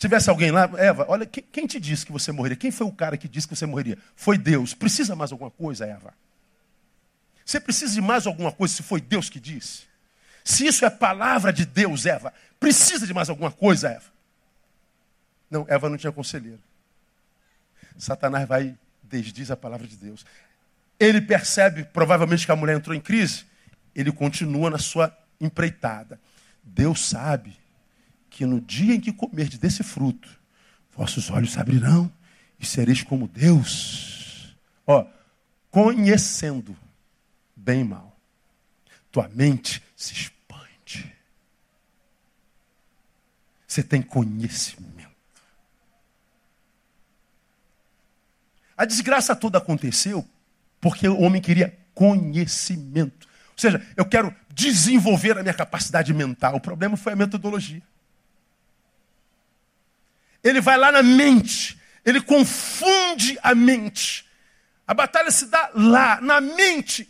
[0.04, 2.58] Se tivesse alguém lá, Eva, olha, quem, quem te disse que você morreria?
[2.58, 3.96] Quem foi o cara que disse que você morreria?
[4.14, 4.74] Foi Deus.
[4.74, 6.12] Precisa mais alguma coisa, Eva?
[7.42, 9.84] Você precisa de mais alguma coisa se foi Deus que disse?
[10.44, 14.04] Se isso é palavra de Deus, Eva, precisa de mais alguma coisa, Eva?
[15.50, 16.60] Não, Eva não tinha conselheiro.
[17.96, 20.26] Satanás vai desdiz a palavra de Deus.
[21.00, 23.46] Ele percebe, provavelmente, que a mulher entrou em crise.
[23.94, 26.20] Ele continua na sua empreitada.
[26.62, 27.63] Deus sabe
[28.34, 30.28] que no dia em que comerdes desse fruto,
[30.92, 32.12] vossos olhos se abrirão
[32.58, 34.56] e sereis como Deus.
[34.84, 35.06] Ó,
[35.70, 36.76] conhecendo
[37.54, 38.18] bem e mal.
[39.12, 41.14] Tua mente se expande.
[43.68, 45.14] Você tem conhecimento.
[48.76, 50.28] A desgraça toda aconteceu
[50.80, 53.28] porque o homem queria conhecimento.
[53.52, 56.56] Ou seja, eu quero desenvolver a minha capacidade mental.
[56.56, 57.80] O problema foi a metodologia.
[60.44, 64.24] Ele vai lá na mente, ele confunde a mente.
[64.86, 67.08] A batalha se dá lá, na mente.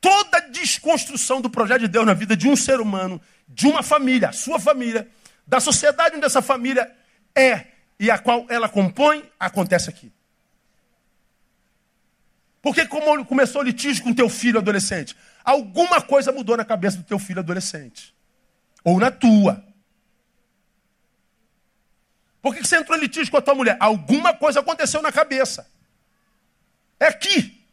[0.00, 3.82] Toda a desconstrução do projeto de Deus na vida de um ser humano, de uma
[3.82, 5.08] família, a sua família,
[5.46, 6.90] da sociedade onde essa família
[7.36, 7.66] é
[8.00, 10.10] e a qual ela compõe, acontece aqui.
[12.62, 15.16] Porque como começou o litígio com teu filho adolescente?
[15.44, 18.14] Alguma coisa mudou na cabeça do teu filho adolescente.
[18.82, 19.64] Ou na tua.
[22.42, 23.76] Por que você entrou em litígio com a tua mulher?
[23.78, 25.70] Alguma coisa aconteceu na cabeça.
[26.98, 27.64] É aqui.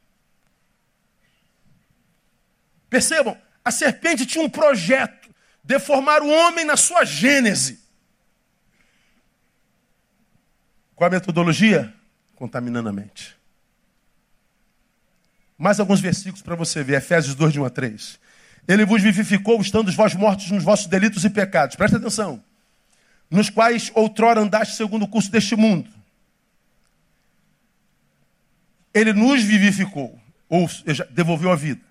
[2.87, 5.29] Percebam, a serpente tinha um projeto,
[5.63, 7.83] deformar o homem na sua gênese.
[10.95, 11.93] Qual a metodologia?
[12.35, 13.35] Contaminando a mente.
[15.57, 16.97] Mais alguns versículos para você ver.
[16.97, 18.19] Efésios 2, de 1 a 3.
[18.67, 21.75] Ele vos vivificou, estando vós mortos nos vossos delitos e pecados.
[21.75, 22.43] Presta atenção.
[23.29, 25.89] Nos quais outrora andaste segundo o curso deste mundo.
[28.93, 31.81] Ele nos vivificou, ou seja, devolveu a vida.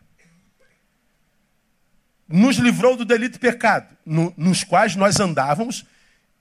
[2.27, 5.85] Nos livrou do delito e pecado, no, nos quais nós andávamos,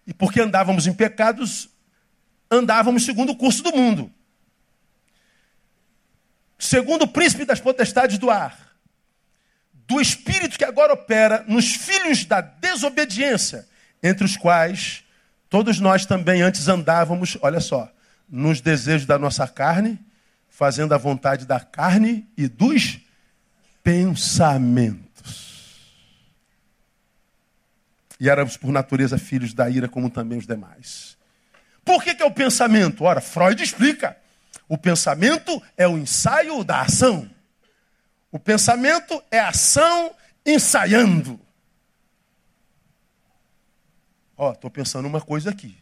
[0.06, 1.70] e porque andávamos em pecados,
[2.50, 4.12] andávamos segundo o curso do mundo
[6.58, 8.76] segundo o príncipe das potestades do ar,
[9.72, 13.68] do espírito que agora opera nos filhos da desobediência,
[14.02, 15.04] entre os quais
[15.50, 17.92] todos nós também antes andávamos, olha só,
[18.30, 20.00] nos desejos da nossa carne,
[20.50, 23.00] fazendo a vontade da carne e dos
[23.84, 25.08] pensamentos.
[28.20, 31.16] E éramos por natureza filhos da ira, como também os demais.
[31.86, 33.04] Por que, que é o pensamento?
[33.04, 34.18] Ora, Freud explica.
[34.68, 37.30] O pensamento é o ensaio da ação.
[38.32, 40.12] O pensamento é ação
[40.46, 41.40] ensaiando.
[44.38, 45.76] Ó, estou pensando uma coisa aqui.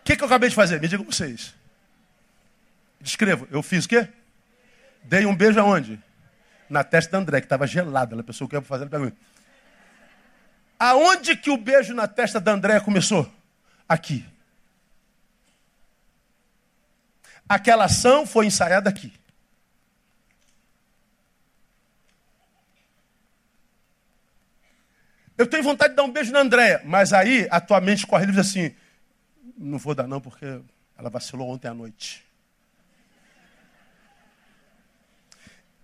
[0.00, 0.80] O que, que eu acabei de fazer?
[0.80, 1.54] Me digam vocês.
[3.00, 3.46] Descrevo.
[3.48, 4.08] Eu fiz o quê?
[5.04, 6.02] Dei um beijo aonde?
[6.68, 8.14] Na testa da André, que estava gelada.
[8.14, 8.82] Ela pensou que ia fazer.
[8.82, 9.16] Ela perguntou.
[10.76, 13.32] Aonde que o beijo na testa da André começou?
[13.88, 14.26] Aqui.
[17.50, 19.12] Aquela ação foi ensaiada aqui.
[25.36, 28.22] Eu tenho vontade de dar um beijo na Andréia, mas aí a tua mente corre
[28.22, 28.72] e diz assim:
[29.58, 30.60] não vou dar não porque
[30.96, 32.24] ela vacilou ontem à noite.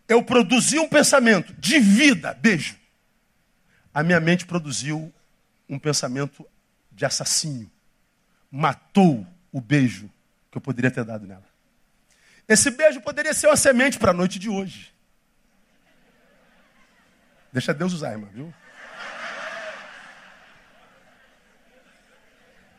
[0.06, 2.76] Eu produzi um pensamento de vida, beijo.
[3.92, 5.12] A minha mente produziu
[5.68, 6.46] um pensamento
[6.92, 7.68] de assassínio.
[8.52, 10.08] Matou o beijo
[10.48, 11.55] que eu poderia ter dado nela.
[12.48, 14.92] Esse beijo poderia ser uma semente para a noite de hoje.
[17.52, 18.52] Deixa Deus usar, irmã, viu?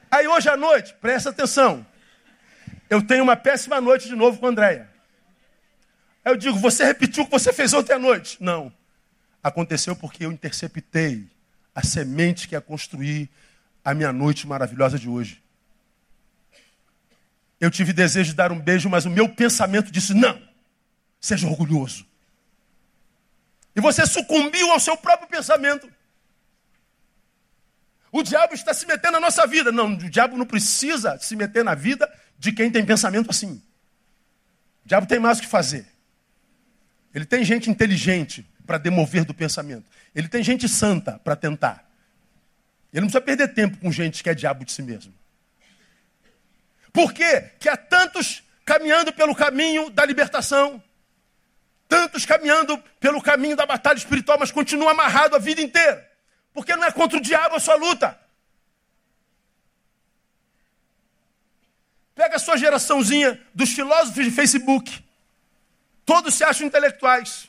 [0.10, 1.86] Aí hoje à noite, presta atenção.
[2.89, 4.89] Eu tenho uma péssima noite de novo com a Andréia.
[6.23, 8.38] Aí eu digo, você repetiu o que você fez ontem à noite?
[8.39, 8.71] Não.
[9.43, 11.27] Aconteceu porque eu interceptei
[11.75, 13.30] a semente que ia construir
[13.84, 15.43] a minha noite maravilhosa de hoje.
[17.60, 20.39] Eu tive desejo de dar um beijo, mas o meu pensamento disse: não,
[21.20, 22.06] seja orgulhoso.
[23.76, 25.89] E você sucumbiu ao seu próprio pensamento.
[28.12, 29.72] O diabo está se metendo na nossa vida.
[29.72, 33.62] Não, o diabo não precisa se meter na vida de quem tem pensamento assim.
[34.84, 35.86] O diabo tem mais o que fazer.
[37.13, 39.86] Ele tem gente inteligente para demover do pensamento.
[40.13, 41.88] Ele tem gente santa para tentar.
[42.93, 45.13] Ele não precisa perder tempo com gente que é diabo de si mesmo.
[46.91, 47.52] Por quê?
[47.60, 50.82] Que há tantos caminhando pelo caminho da libertação,
[51.88, 56.06] tantos caminhando pelo caminho da batalha espiritual, mas continua amarrado a vida inteira.
[56.54, 58.19] Porque não é contra o diabo a sua luta.
[62.13, 65.06] Pega a sua geraçãozinha dos filósofos de Facebook.
[66.04, 67.47] Todos se acham intelectuais.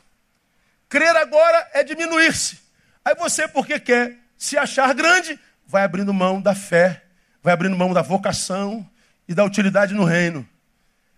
[0.89, 2.59] Crer agora é diminuir-se.
[3.05, 7.03] Aí você, porque quer se achar grande, vai abrindo mão da fé,
[7.43, 8.89] vai abrindo mão da vocação,
[9.29, 10.49] e da utilidade no reino.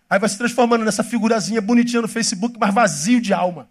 [0.08, 3.70] Aí vai se transformando nessa figurazinha bonitinha no Facebook, mas vazio de alma.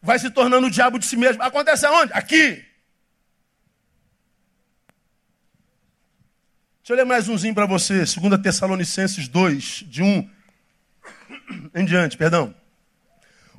[0.00, 1.42] Vai se tornando o diabo de si mesmo.
[1.42, 2.12] Acontece aonde?
[2.14, 2.64] Aqui.
[6.80, 8.04] Deixa eu ler mais umzinho para você.
[8.04, 10.30] 2 Tessalonicenses 2, de 1
[11.74, 12.54] em diante, perdão.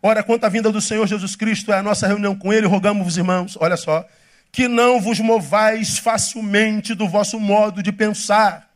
[0.02, 3.18] Ora, quanto à vinda do Senhor Jesus Cristo, é a nossa reunião com Ele, rogamos-vos,
[3.18, 4.08] irmãos, olha só,
[4.56, 8.72] que não vos movais facilmente do vosso modo de pensar.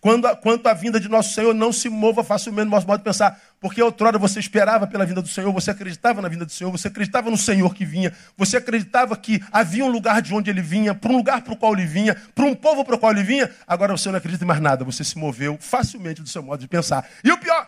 [0.00, 3.04] Quando, quanto à vinda de nosso Senhor, não se mova facilmente do vosso modo de
[3.04, 3.40] pensar.
[3.60, 6.88] Porque outrora você esperava pela vinda do Senhor, você acreditava na vinda do Senhor, você
[6.88, 10.92] acreditava no Senhor que vinha, você acreditava que havia um lugar de onde ele vinha,
[10.92, 13.22] para um lugar para o qual ele vinha, para um povo para o qual ele
[13.22, 13.48] vinha.
[13.68, 16.66] Agora você não acredita em mais nada, você se moveu facilmente do seu modo de
[16.66, 17.08] pensar.
[17.22, 17.64] E o pior,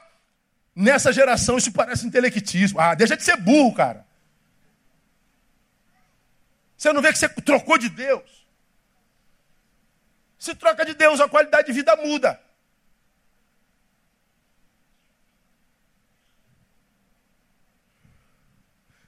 [0.75, 2.81] nessa geração isso parece intelectismo.
[2.81, 4.11] Ah, deixa de ser burro, cara.
[6.83, 8.45] Você não vê que você trocou de Deus.
[10.37, 12.41] Se troca de Deus, a qualidade de vida muda.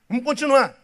[0.09, 0.77] Vamos continuar.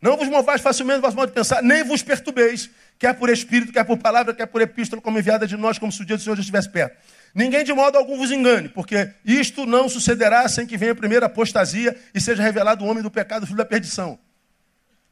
[0.00, 3.72] Não vos movais facilmente do vosso modo de pensar, nem vos perturbeis, quer por espírito,
[3.72, 6.22] quer por palavra, quer por epístola, como enviada de nós, como se o dia do
[6.24, 7.00] Senhor já estivesse perto.
[7.32, 11.26] Ninguém de modo algum vos engane, porque isto não sucederá sem que venha a primeira
[11.26, 14.18] apostasia e seja revelado o homem do pecado, filho da perdição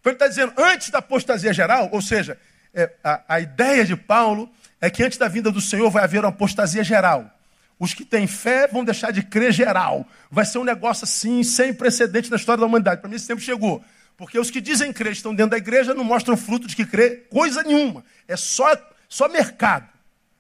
[0.01, 2.39] então ele está dizendo, antes da apostasia geral, ou seja,
[2.73, 6.21] é, a, a ideia de Paulo é que antes da vinda do Senhor vai haver
[6.21, 7.31] uma apostasia geral.
[7.79, 10.07] Os que têm fé vão deixar de crer geral.
[10.31, 13.01] Vai ser um negócio assim, sem precedente na história da humanidade.
[13.01, 13.83] Para mim, esse tempo chegou.
[14.17, 17.27] Porque os que dizem crer estão dentro da igreja não mostram fruto de que crer
[17.31, 18.05] coisa nenhuma.
[18.29, 18.71] É só,
[19.09, 19.89] só mercado.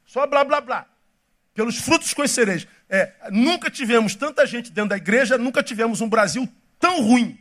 [0.04, 0.86] Só blá blá blá.
[1.54, 2.66] Pelos frutos conhecereis.
[2.90, 6.46] É, nunca tivemos tanta gente dentro da igreja, nunca tivemos um Brasil
[6.78, 7.38] tão ruim.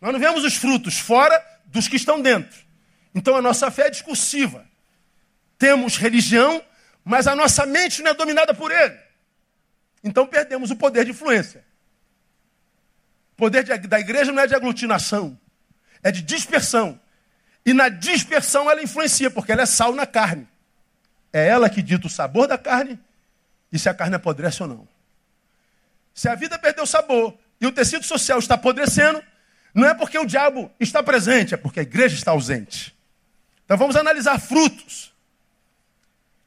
[0.00, 2.64] Nós não vemos os frutos fora dos que estão dentro.
[3.14, 4.66] Então a nossa fé é discursiva.
[5.58, 6.62] Temos religião,
[7.04, 8.96] mas a nossa mente não é dominada por ele.
[10.04, 11.64] Então perdemos o poder de influência.
[13.32, 15.38] O poder de, da igreja não é de aglutinação,
[16.02, 17.00] é de dispersão.
[17.64, 20.46] E na dispersão ela influencia, porque ela é sal na carne.
[21.32, 22.98] É ela que dita o sabor da carne
[23.72, 24.88] e se a carne apodrece ou não.
[26.14, 29.22] Se a vida perdeu sabor e o tecido social está apodrecendo,
[29.76, 32.96] não é porque o diabo está presente, é porque a igreja está ausente.
[33.62, 35.12] Então vamos analisar frutos.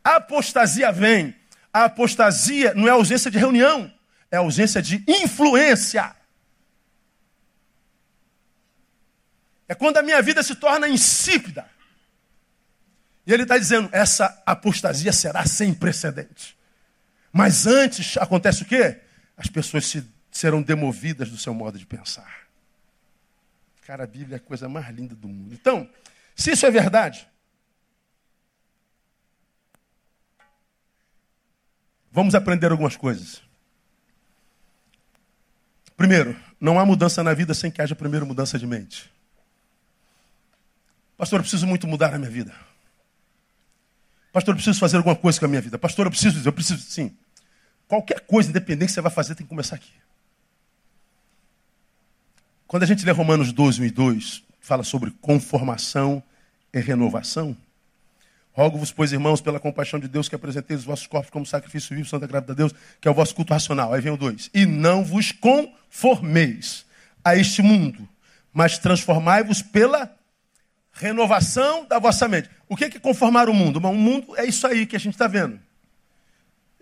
[0.03, 1.35] A apostasia vem.
[1.71, 3.93] A apostasia não é ausência de reunião,
[4.31, 6.15] é ausência de influência.
[9.67, 11.69] É quando a minha vida se torna insípida.
[13.27, 16.57] E ele está dizendo: essa apostasia será sem precedente.
[17.31, 19.01] Mas antes acontece o quê?
[19.37, 22.38] As pessoas se, serão demovidas do seu modo de pensar.
[23.89, 25.51] Cara, a Bíblia é a coisa mais linda do mundo.
[25.51, 25.89] Então,
[26.35, 27.27] se isso é verdade,
[32.11, 33.41] vamos aprender algumas coisas.
[35.97, 39.11] Primeiro, não há mudança na vida sem que haja primeiro mudança de mente.
[41.17, 42.53] Pastor, eu preciso muito mudar na minha vida.
[44.31, 45.79] Pastor, eu preciso fazer alguma coisa com a minha vida.
[45.79, 47.17] Pastor, eu preciso, eu preciso, sim.
[47.87, 49.91] Qualquer coisa, independente que você vai fazer, tem que começar aqui.
[52.69, 56.21] Quando a gente lê Romanos 12, 1 e 2, fala sobre conformação
[56.71, 57.57] e renovação.
[58.51, 62.07] Rogo-vos, pois, irmãos, pela compaixão de Deus, que apresenteis os vossos corpos como sacrifício vivo,
[62.07, 63.91] santa grávida a Deus, que é o vosso culto racional.
[63.91, 64.51] Aí vem o 2.
[64.53, 66.85] E não vos conformeis
[67.25, 68.07] a este mundo,
[68.53, 70.15] mas transformai-vos pela
[70.91, 72.51] renovação da vossa mente.
[72.67, 73.77] O que é conformar o mundo?
[73.77, 75.59] o mundo é isso aí que a gente está vendo.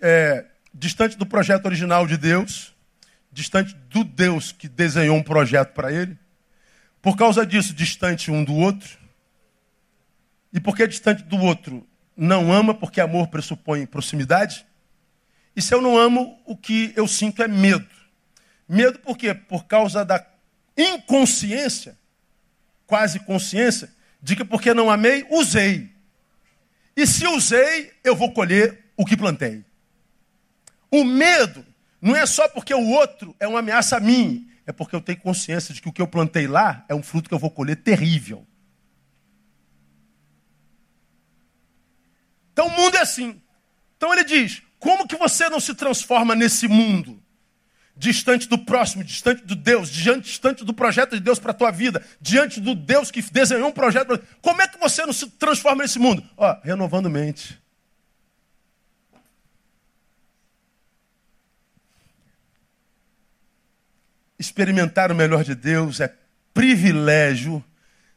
[0.01, 2.75] É, distante do projeto original de Deus,
[3.31, 6.17] distante do Deus que desenhou um projeto para ele.
[7.01, 8.97] Por causa disso, distante um do outro.
[10.51, 14.65] E porque distante do outro, não ama, porque amor pressupõe proximidade.
[15.55, 17.87] E se eu não amo, o que eu sinto é medo.
[18.67, 19.33] Medo por quê?
[19.33, 20.25] Por causa da
[20.75, 21.97] inconsciência,
[22.85, 23.89] quase consciência,
[24.21, 25.91] de que porque não amei, usei.
[26.95, 29.63] E se usei, eu vou colher o que plantei.
[30.89, 31.65] O medo
[32.01, 35.19] não é só porque o outro é uma ameaça a mim, é porque eu tenho
[35.19, 37.77] consciência de que o que eu plantei lá é um fruto que eu vou colher
[37.77, 38.45] terrível.
[42.53, 43.41] Então o mundo é assim.
[43.95, 47.21] Então ele diz: como que você não se transforma nesse mundo?
[47.97, 52.05] distante do próximo, distante do Deus, distante do projeto de Deus para a tua vida,
[52.21, 54.19] diante do Deus que desenhou um projeto.
[54.41, 56.23] Como é que você não se transforma nesse mundo?
[56.37, 57.59] Ó, renovando mente.
[64.39, 66.13] Experimentar o melhor de Deus é
[66.53, 67.63] privilégio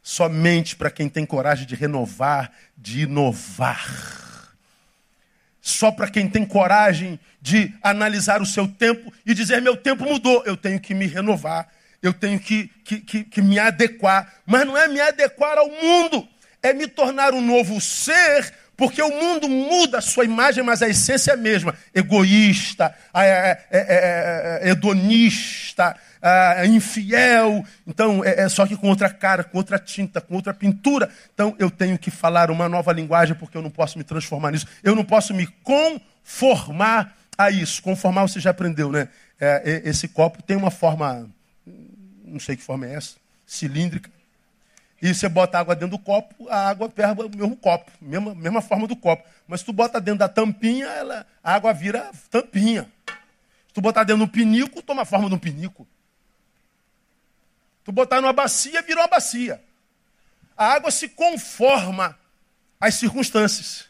[0.01, 4.31] somente para quem tem coragem de renovar, de inovar
[5.61, 10.43] só para quem tem coragem de analisar o seu tempo e dizer: meu tempo mudou,
[10.45, 11.69] eu tenho que me renovar,
[12.01, 14.33] eu tenho que, que, que, que me adequar.
[14.45, 16.27] Mas não é me adequar ao mundo,
[16.63, 18.51] é me tornar um novo ser
[18.81, 21.75] porque o mundo muda a sua imagem, mas a essência é a mesma.
[21.93, 25.95] Egoísta, é, é, é, hedonista,
[26.65, 27.63] infiel.
[27.85, 31.11] Então, é, só que com outra cara, com outra tinta, com outra pintura.
[31.31, 34.65] Então, eu tenho que falar uma nova linguagem, porque eu não posso me transformar nisso.
[34.81, 37.83] Eu não posso me conformar a isso.
[37.83, 39.09] Conformar você já aprendeu, né?
[39.83, 41.29] esse copo tem uma forma,
[42.25, 43.13] não sei que forma é essa,
[43.45, 44.09] cilíndrica
[45.01, 48.61] e você bota água dentro do copo, a água pega o mesmo copo, mesma, mesma
[48.61, 49.27] forma do copo.
[49.47, 52.83] Mas se tu bota dentro da tampinha, ela, a água vira tampinha.
[53.67, 55.87] Se tu botar dentro do pinico, toma a forma de um pinico.
[57.83, 59.59] Tu botar numa bacia, vira uma bacia.
[60.55, 62.15] A água se conforma
[62.79, 63.85] às circunstâncias.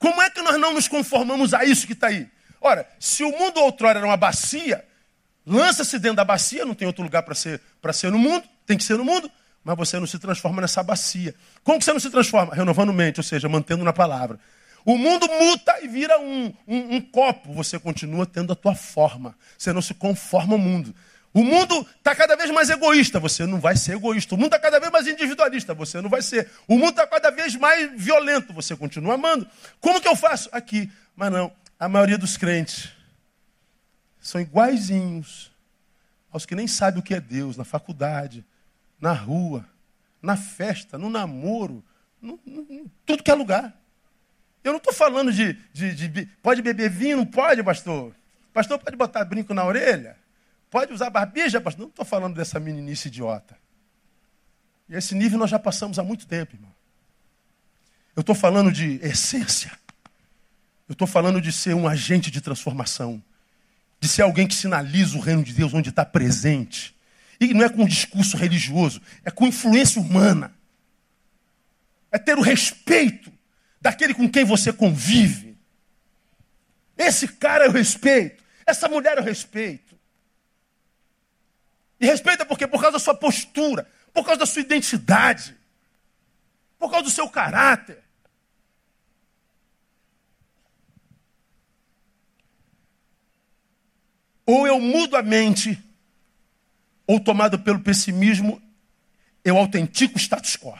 [0.00, 2.28] Como é que nós não nos conformamos a isso que está aí?
[2.60, 4.84] Ora, se o mundo outrora era uma bacia,
[5.46, 7.60] lança-se dentro da bacia, não tem outro lugar para ser,
[7.92, 9.30] ser no mundo, tem que ser no mundo
[9.64, 11.34] mas você não se transforma nessa bacia.
[11.62, 12.54] Como que você não se transforma?
[12.54, 14.38] Renovando mente, ou seja, mantendo na palavra.
[14.84, 17.52] O mundo muta e vira um, um, um copo.
[17.52, 19.36] Você continua tendo a tua forma.
[19.58, 20.94] Você não se conforma ao mundo.
[21.32, 24.34] O mundo está cada vez mais egoísta, você não vai ser egoísta.
[24.34, 26.50] O mundo está cada vez mais individualista, você não vai ser.
[26.66, 29.46] O mundo está cada vez mais violento, você continua amando.
[29.78, 30.48] Como que eu faço?
[30.50, 30.90] Aqui.
[31.14, 32.88] Mas não, a maioria dos crentes
[34.20, 35.52] são iguaizinhos
[36.32, 38.44] aos que nem sabem o que é Deus, na faculdade,
[39.00, 39.66] na rua,
[40.20, 41.82] na festa, no namoro,
[42.20, 43.74] no, no, tudo que é lugar.
[44.62, 47.16] Eu não estou falando de, de, de, Pode beber vinho?
[47.16, 48.14] Não pode, pastor.
[48.52, 50.18] Pastor, pode botar brinco na orelha?
[50.70, 51.82] Pode usar barbija, pastor?
[51.82, 53.56] Não estou falando dessa meninice idiota.
[54.88, 56.70] E esse nível nós já passamos há muito tempo, irmão.
[58.14, 59.72] Eu estou falando de essência.
[60.88, 63.22] Eu estou falando de ser um agente de transformação.
[63.98, 66.94] De ser alguém que sinaliza o reino de Deus onde está presente.
[67.40, 70.54] E não é com um discurso religioso, é com influência humana.
[72.12, 73.32] é ter o respeito
[73.80, 75.56] daquele com quem você convive.
[76.98, 79.98] Esse cara eu respeito, essa mulher eu respeito.
[82.00, 82.66] E respeita por quê?
[82.66, 85.56] Por causa da sua postura, por causa da sua identidade,
[86.78, 88.02] por causa do seu caráter.
[94.44, 95.80] Ou eu mudo a mente,
[97.10, 98.62] ou tomado pelo pessimismo,
[99.44, 100.78] eu autentico o status quo.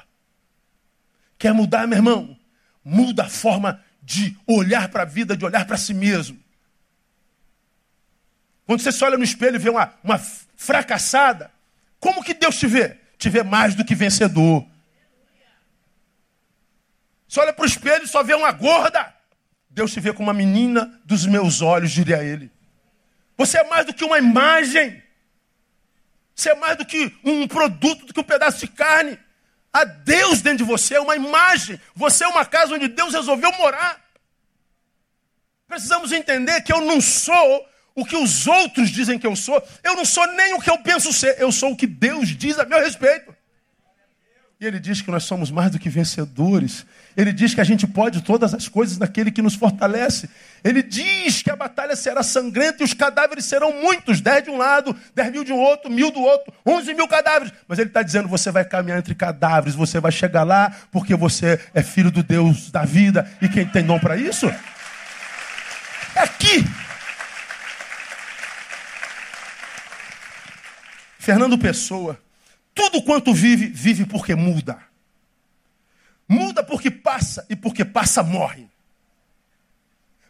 [1.36, 2.38] Quer mudar, meu irmão?
[2.84, 6.38] Muda a forma de olhar para a vida, de olhar para si mesmo.
[8.64, 10.18] Quando você se olha no espelho e vê uma, uma
[10.54, 11.50] fracassada,
[11.98, 12.96] como que Deus te vê?
[13.18, 14.64] Te vê mais do que vencedor.
[17.26, 19.12] Você olha para o espelho e só vê uma gorda.
[19.68, 22.52] Deus te vê como uma menina dos meus olhos, diria ele.
[23.36, 25.09] Você é mais do que uma imagem.
[26.40, 29.18] Você é mais do que um produto, do que um pedaço de carne.
[29.70, 31.78] Há Deus dentro de você, é uma imagem.
[31.94, 34.02] Você é uma casa onde Deus resolveu morar.
[35.68, 39.62] Precisamos entender que eu não sou o que os outros dizem que eu sou.
[39.84, 41.38] Eu não sou nem o que eu penso ser.
[41.38, 43.36] Eu sou o que Deus diz a meu respeito.
[44.60, 46.84] E ele diz que nós somos mais do que vencedores.
[47.16, 50.28] Ele diz que a gente pode todas as coisas naquele que nos fortalece.
[50.62, 54.58] Ele diz que a batalha será sangrenta e os cadáveres serão muitos: dez de um
[54.58, 57.54] lado, dez mil de um outro, mil do outro, onze mil cadáveres.
[57.66, 61.58] Mas ele está dizendo: você vai caminhar entre cadáveres, você vai chegar lá porque você
[61.72, 63.26] é filho do Deus da vida.
[63.40, 64.46] E quem tem dom para isso?
[66.14, 66.66] É aqui.
[71.18, 72.18] Fernando Pessoa
[72.80, 74.82] tudo quanto vive, vive porque muda.
[76.26, 78.70] Muda porque passa e porque passa morre.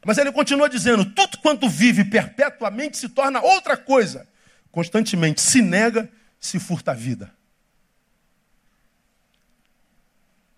[0.05, 4.29] Mas ele continua dizendo: tudo quanto vive perpetuamente se torna outra coisa.
[4.73, 7.33] Constantemente se nega, se furta a vida.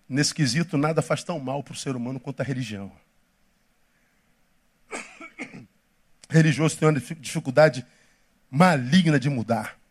[0.09, 2.91] Nesse quesito, nada faz tão mal para o ser humano quanto a religião.
[6.27, 7.85] religioso tem uma dificuldade
[8.49, 9.82] maligna de mudar.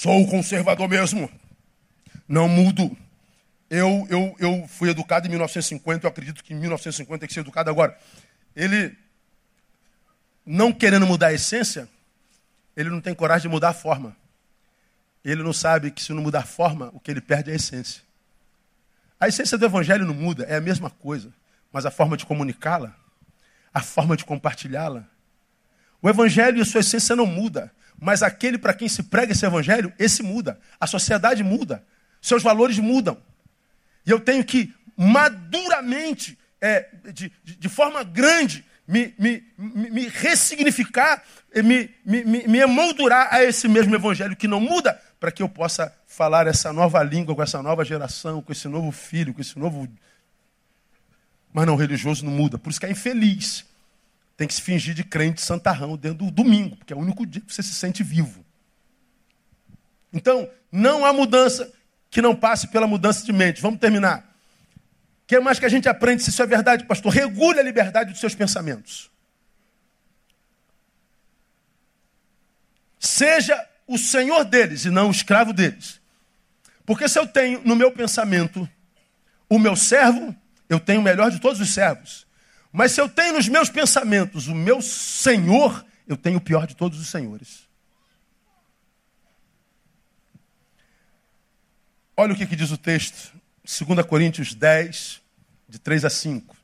[0.00, 1.30] Sou conservador mesmo.
[2.26, 2.96] Não mudo.
[3.68, 7.40] Eu, eu, eu fui educado em 1950, eu acredito que em 1950 tem que ser
[7.40, 7.94] educado agora.
[8.56, 8.96] Ele,
[10.46, 11.86] não querendo mudar a essência,
[12.74, 14.16] ele não tem coragem de mudar a forma.
[15.22, 17.56] Ele não sabe que se não mudar a forma, o que ele perde é a
[17.56, 18.02] essência.
[19.20, 21.30] A essência do evangelho não muda, é a mesma coisa.
[21.70, 22.96] Mas a forma de comunicá-la,
[23.70, 25.04] a forma de compartilhá-la.
[26.00, 27.70] O evangelho e sua essência não muda.
[28.00, 30.58] Mas aquele para quem se prega esse evangelho, esse muda.
[30.80, 31.84] A sociedade muda.
[32.20, 33.20] Seus valores mudam.
[34.06, 41.22] E eu tenho que maduramente, é, de, de, forma grande, me, me, me ressignificar,
[41.54, 45.94] me, me, me emoldurar a esse mesmo evangelho que não muda, para que eu possa
[46.06, 49.86] falar essa nova língua com essa nova geração, com esse novo filho, com esse novo.
[51.52, 52.58] Mas não, religioso não muda.
[52.58, 53.64] Por isso que é infeliz
[54.40, 57.42] tem que se fingir de crente santarrão dentro do domingo, porque é o único dia
[57.42, 58.42] que você se sente vivo.
[60.10, 61.70] Então, não há mudança
[62.08, 63.60] que não passe pela mudança de mente.
[63.60, 64.20] Vamos terminar.
[65.24, 67.12] O que mais que a gente aprende se isso é verdade, pastor?
[67.12, 69.10] Regule a liberdade dos seus pensamentos.
[72.98, 76.00] Seja o senhor deles e não o escravo deles.
[76.86, 78.66] Porque se eu tenho no meu pensamento
[79.50, 80.34] o meu servo,
[80.66, 82.29] eu tenho o melhor de todos os servos.
[82.72, 86.76] Mas se eu tenho nos meus pensamentos o meu Senhor, eu tenho o pior de
[86.76, 87.68] todos os senhores.
[92.16, 93.32] Olha o que, que diz o texto,
[93.64, 95.20] 2 Coríntios 10,
[95.68, 96.56] de 3 a 5.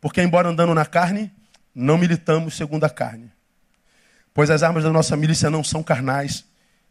[0.00, 1.30] Porque, embora andando na carne,
[1.74, 3.30] não militamos segundo a carne.
[4.32, 6.44] Pois as armas da nossa milícia não são carnais,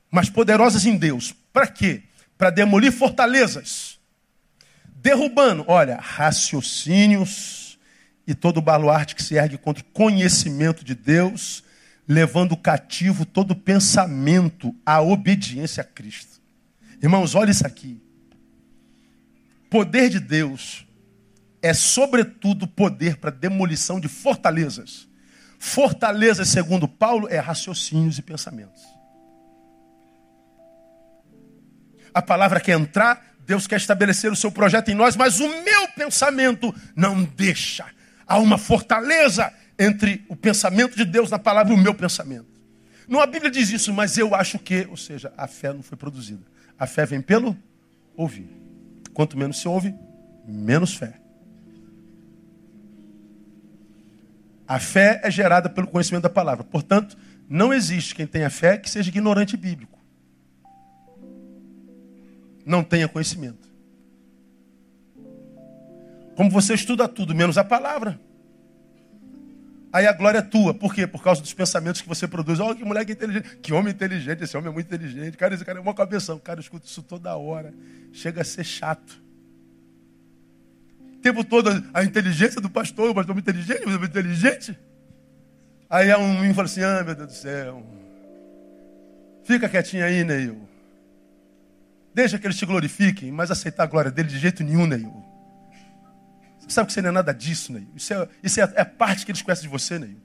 [0.09, 1.33] mas poderosas em Deus.
[1.51, 2.03] Para quê?
[2.37, 3.99] Para demolir fortalezas,
[4.95, 7.62] derrubando, olha, raciocínios
[8.25, 11.63] e todo baluarte que se ergue contra o conhecimento de Deus,
[12.07, 16.41] levando cativo todo pensamento à obediência a Cristo.
[17.01, 18.01] Irmãos, olha isso aqui.
[19.69, 20.85] Poder de Deus
[21.61, 25.07] é, sobretudo, poder para demolição de fortalezas.
[25.57, 28.83] Fortalezas, segundo Paulo, é raciocínios e pensamentos.
[32.13, 35.87] A palavra quer entrar, Deus quer estabelecer o seu projeto em nós, mas o meu
[35.95, 37.85] pensamento não deixa
[38.27, 42.47] Há uma fortaleza entre o pensamento de Deus na palavra e o meu pensamento.
[43.07, 45.97] Não a Bíblia diz isso, mas eu acho que, ou seja, a fé não foi
[45.97, 46.41] produzida.
[46.79, 47.57] A fé vem pelo
[48.15, 48.49] ouvir.
[49.13, 49.93] Quanto menos se ouve,
[50.47, 51.13] menos fé.
[54.67, 56.63] A fé é gerada pelo conhecimento da palavra.
[56.63, 57.17] Portanto,
[57.49, 59.93] não existe quem tenha fé que seja ignorante bíblico.
[62.65, 63.69] não tenha conhecimento.
[66.35, 68.19] Como você estuda tudo, menos a palavra.
[69.93, 70.73] Aí a glória é tua.
[70.73, 71.05] Por quê?
[71.05, 72.59] Por causa dos pensamentos que você produz.
[72.59, 73.57] Olha que moleque inteligente.
[73.57, 74.43] Que homem inteligente.
[74.43, 75.37] Esse homem é muito inteligente.
[75.37, 76.39] Cara, esse cara é uma cabeção.
[76.39, 77.71] Cara, eu escuto isso toda hora.
[78.11, 79.21] Chega a ser chato.
[81.15, 83.11] O tempo todo a inteligência do pastor.
[83.11, 84.75] O pastor é muito inteligente, muito inteligente.
[85.87, 87.85] Aí um menino fala assim, ah, meu Deus do céu.
[89.43, 90.67] Fica quietinho aí, Neil.
[92.15, 95.22] Deixa que eles te glorifiquem, mas aceitar a glória dele de jeito nenhum, Neil.
[96.67, 97.87] Você sabe que você não é nada disso, Neil.
[97.95, 100.17] Isso é, isso é, é parte que eles conhecem de você, Neil.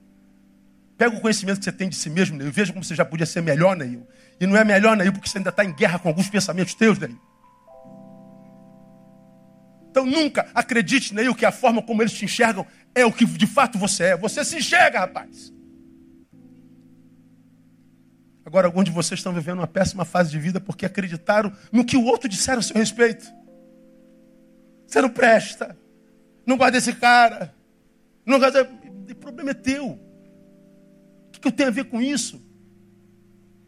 [0.97, 3.26] Pega o conhecimento que você tem de si mesmo, Neil, veja como você já podia
[3.26, 4.07] ser melhor, Neil.
[4.41, 6.99] E não é melhor, Neil, porque você ainda está em guerra com alguns pensamentos teus,
[6.99, 7.18] Neil.
[9.91, 13.47] Então nunca acredite, Neil, que a forma como eles te enxergam é o que de
[13.47, 14.16] fato você é.
[14.16, 15.53] Você se enxerga, rapaz.
[18.45, 21.97] Agora, alguns de vocês estão vivendo uma péssima fase de vida porque acreditaram no que
[21.97, 23.26] o outro disseram a seu respeito.
[24.86, 25.76] Você não presta.
[26.49, 27.55] Não gosta desse cara.
[28.25, 28.63] Não gosta.
[28.63, 29.91] O problema é teu.
[29.91, 32.43] O que, eu tenho a ver com isso?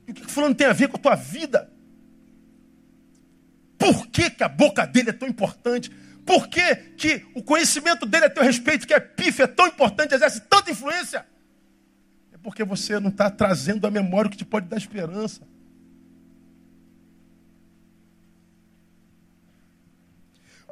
[0.08, 1.70] o que, que fulano tem a ver com a tua vida?
[3.76, 5.90] Por que, que a boca dele é tão importante?
[6.24, 10.14] Por que, que o conhecimento dele a teu respeito, que é pífio, é tão importante,
[10.14, 11.26] exerce tanta influência?
[12.42, 15.42] porque você não está trazendo a memória o que te pode dar esperança.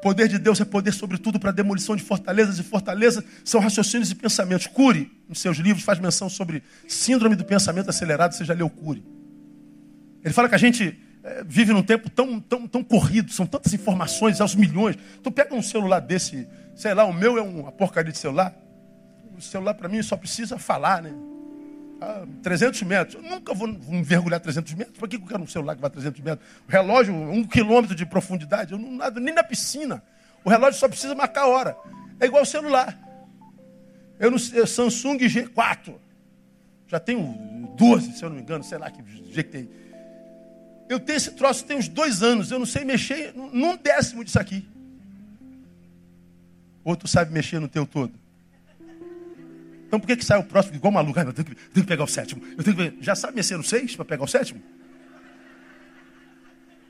[0.00, 4.14] Poder de Deus é poder, sobretudo, para demolição de fortalezas, e fortalezas são raciocínios e
[4.14, 4.66] pensamentos.
[4.66, 9.04] Cure, nos seus livros, faz menção sobre síndrome do pensamento acelerado, você já leu Cure.
[10.24, 13.72] Ele fala que a gente é, vive num tempo tão, tão, tão corrido, são tantas
[13.74, 14.96] informações, aos milhões.
[15.22, 18.54] Tu pega um celular desse, sei lá, o meu é uma porcaria de celular.
[19.36, 21.12] O celular, para mim, só precisa falar, né?
[22.42, 23.22] 300 metros.
[23.22, 24.98] Eu nunca vou, mergulhar 300 metros.
[24.98, 26.48] Para que eu quero um celular que vai 300 metros?
[26.66, 28.72] O relógio, um quilômetro de profundidade.
[28.72, 30.02] Eu não nado nem na piscina.
[30.44, 31.76] O relógio só precisa marcar a hora.
[32.20, 32.98] É igual o celular.
[34.18, 35.94] Eu no Samsung G4.
[36.86, 39.68] Já tenho 12, se eu não me engano, sei lá que jeito
[40.88, 42.50] Eu tenho esse troço tem uns dois anos.
[42.50, 44.66] Eu não sei mexer num décimo disso aqui.
[46.82, 48.12] Ou tu sabe mexer no teu todo?
[49.88, 51.18] Então por que, que sai o próximo igual maluco?
[51.18, 52.42] Ah, eu, tenho que, eu tenho que pegar o sétimo.
[52.56, 54.62] Eu tenho que, já sabe mexer no seis para pegar o sétimo?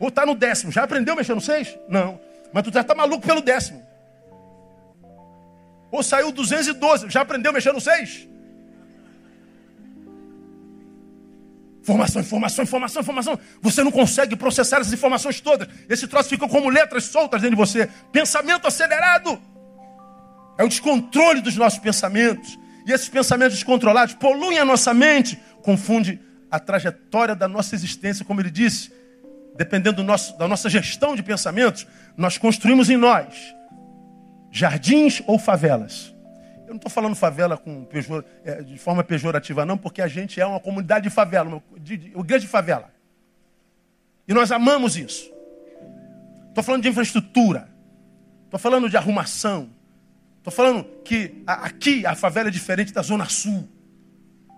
[0.00, 0.72] Ou está no décimo?
[0.72, 1.78] Já aprendeu a mexer no seis?
[1.88, 2.20] Não.
[2.52, 3.86] Mas tu já está maluco pelo décimo.
[5.92, 8.28] Ou saiu 212, já aprendeu a mexer no seis?
[11.80, 13.38] Informação, informação, informação, informação.
[13.62, 15.68] Você não consegue processar essas informações todas.
[15.88, 17.88] Esse troço fica como letras soltas dentro de você.
[18.12, 19.40] Pensamento acelerado.
[20.58, 22.58] É o descontrole dos nossos pensamentos.
[22.88, 26.18] E esses pensamentos descontrolados poluem a nossa mente, confunde
[26.50, 28.90] a trajetória da nossa existência, como ele disse,
[29.54, 31.86] dependendo nosso, da nossa gestão de pensamentos,
[32.16, 33.54] nós construímos em nós
[34.50, 36.14] jardins ou favelas.
[36.62, 40.40] Eu não estou falando favela com pejor, é, de forma pejorativa, não, porque a gente
[40.40, 42.90] é uma comunidade de favela, uma, de, de, uma grande favela.
[44.26, 45.30] E nós amamos isso.
[46.48, 47.68] Estou falando de infraestrutura,
[48.46, 49.68] estou falando de arrumação,
[50.48, 53.68] Estou falando que aqui a favela é diferente da Zona Sul.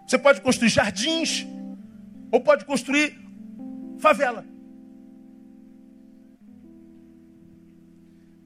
[0.07, 1.45] Você pode construir jardins
[2.31, 3.19] ou pode construir
[3.99, 4.45] favela.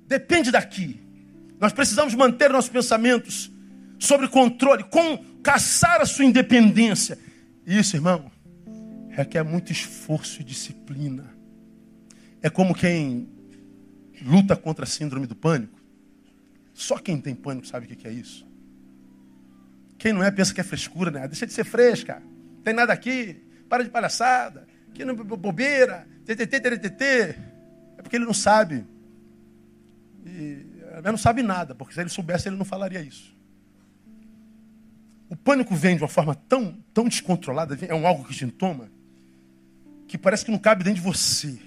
[0.07, 0.99] Depende daqui.
[1.61, 3.53] Nós precisamos manter nossos pensamentos
[3.99, 7.19] sobre controle, com caçar a sua independência.
[7.67, 8.31] Isso, irmão,
[9.11, 11.31] requer muito esforço e disciplina.
[12.41, 13.29] É como quem
[14.23, 15.84] luta contra a síndrome do pânico.
[16.75, 18.47] Só quem tem pânico sabe o que é isso.
[19.97, 21.27] Quem não é pensa que é frescura, né?
[21.29, 22.21] Deixa de ser fresca.
[22.65, 23.41] Tem nada aqui.
[23.69, 24.67] Para de palhaçada.
[24.93, 26.07] Que não bobeira.
[26.27, 27.05] TTT, TTT.
[27.97, 28.85] É porque ele não sabe.
[30.27, 30.67] E
[30.99, 33.35] ele não sabe nada, porque se ele soubesse, ele não falaria isso.
[35.29, 38.89] O pânico vem de uma forma tão, tão descontrolada, é um algo que te toma,
[40.07, 41.59] que parece que não cabe dentro de você.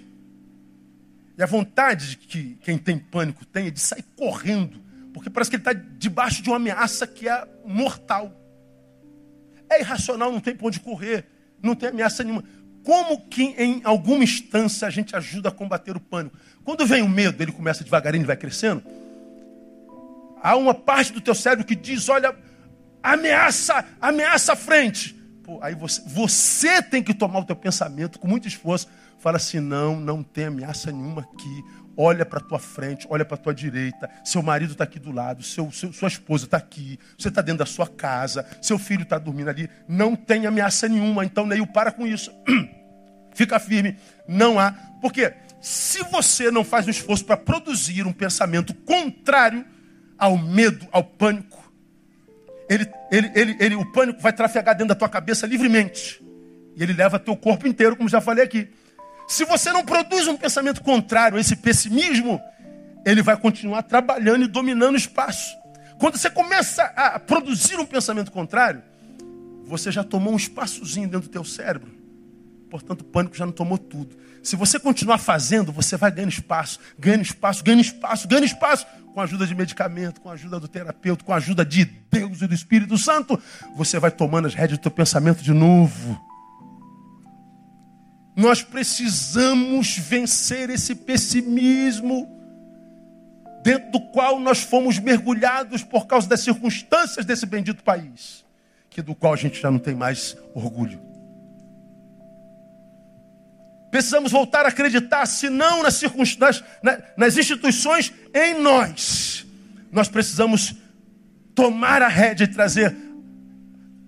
[1.37, 4.86] E a vontade que quem tem pânico tem é de sair correndo
[5.17, 8.31] porque parece que ele está debaixo de uma ameaça que é mortal.
[9.69, 11.25] É irracional, não tem para onde correr,
[11.61, 12.43] não tem ameaça nenhuma.
[12.83, 16.37] Como que em alguma instância a gente ajuda a combater o pânico?
[16.63, 18.83] Quando vem o medo, ele começa devagarinho e vai crescendo.
[20.41, 22.35] Há uma parte do teu cérebro que diz: olha,
[23.01, 25.15] ameaça, ameaça à frente.
[25.43, 28.87] Pô, aí você, você tem que tomar o teu pensamento com muito esforço.
[29.17, 31.63] Fala assim: não, não tem ameaça nenhuma aqui
[31.97, 35.11] olha para a tua frente, olha para a tua direita, seu marido está aqui do
[35.11, 39.01] lado, seu, seu sua esposa está aqui, você está dentro da sua casa, seu filho
[39.01, 42.31] está dormindo ali, não tem ameaça nenhuma, então Neil, para com isso.
[43.33, 44.71] Fica firme, não há.
[45.01, 45.33] Por quê?
[45.59, 49.65] Se você não faz um esforço para produzir um pensamento contrário
[50.17, 51.57] ao medo, ao pânico,
[52.69, 56.21] ele, ele, ele, ele, o pânico vai trafegar dentro da tua cabeça livremente.
[56.75, 58.69] E ele leva teu corpo inteiro, como já falei aqui.
[59.27, 62.41] Se você não produz um pensamento contrário a esse pessimismo,
[63.05, 65.55] ele vai continuar trabalhando e dominando o espaço.
[65.99, 68.81] Quando você começa a produzir um pensamento contrário,
[69.65, 71.91] você já tomou um espaçozinho dentro do teu cérebro.
[72.69, 74.15] Portanto, o pânico já não tomou tudo.
[74.43, 79.19] Se você continuar fazendo, você vai ganhando espaço, ganhando espaço, ganhando espaço, ganhando espaço, com
[79.19, 82.47] a ajuda de medicamento, com a ajuda do terapeuta, com a ajuda de Deus e
[82.47, 83.41] do Espírito Santo,
[83.75, 86.21] você vai tomando as rédeas do teu pensamento de novo.
[88.37, 92.31] Nós precisamos vencer esse pessimismo
[93.63, 98.45] dentro do qual nós fomos mergulhados por causa das circunstâncias desse bendito país,
[98.91, 101.01] que do qual a gente já não tem mais orgulho.
[103.89, 106.63] Precisamos voltar a acreditar, se não nas circunstâncias,
[107.17, 109.47] nas instituições, em nós.
[109.91, 110.75] Nós precisamos
[111.55, 112.95] tomar a rédea e trazer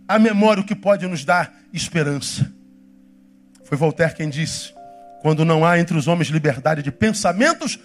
[0.08, 2.59] à memória o que pode nos dar esperança.
[3.70, 4.74] Foi Voltaire quem disse:
[5.22, 7.80] quando não há entre os homens liberdade de pensamentos,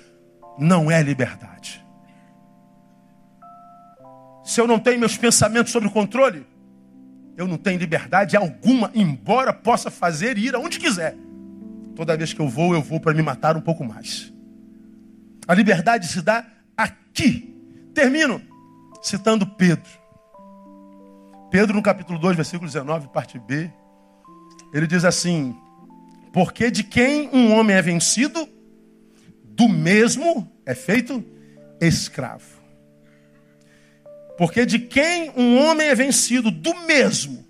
[0.59, 1.85] não é liberdade.
[4.43, 6.47] Se eu não tenho meus pensamentos sob controle,
[7.37, 11.17] eu não tenho liberdade alguma, embora possa fazer e ir aonde quiser.
[11.95, 14.33] Toda vez que eu vou, eu vou para me matar um pouco mais.
[15.47, 17.55] A liberdade se dá aqui.
[17.93, 18.41] Termino
[19.03, 19.91] citando Pedro.
[21.51, 23.71] Pedro, no capítulo 2, versículo 19, parte B,
[24.73, 25.55] ele diz assim:
[26.35, 28.49] Porque de quem um homem é vencido,
[29.45, 31.25] do mesmo é feito
[31.81, 32.61] escravo.
[34.37, 37.47] Porque de quem um homem é vencido, do mesmo,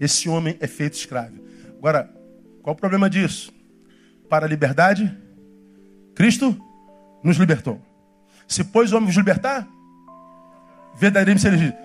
[0.00, 1.38] esse homem é feito escravo.
[1.76, 2.10] Agora,
[2.62, 3.52] qual o problema disso?
[4.30, 5.14] Para a liberdade,
[6.14, 6.58] Cristo
[7.22, 7.82] nos libertou.
[8.48, 9.68] Se pois o homem vos libertar,
[10.96, 11.80] verdadeiramente sereis livres.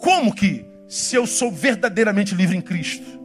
[0.00, 3.19] Como que, se eu sou verdadeiramente livre em Cristo,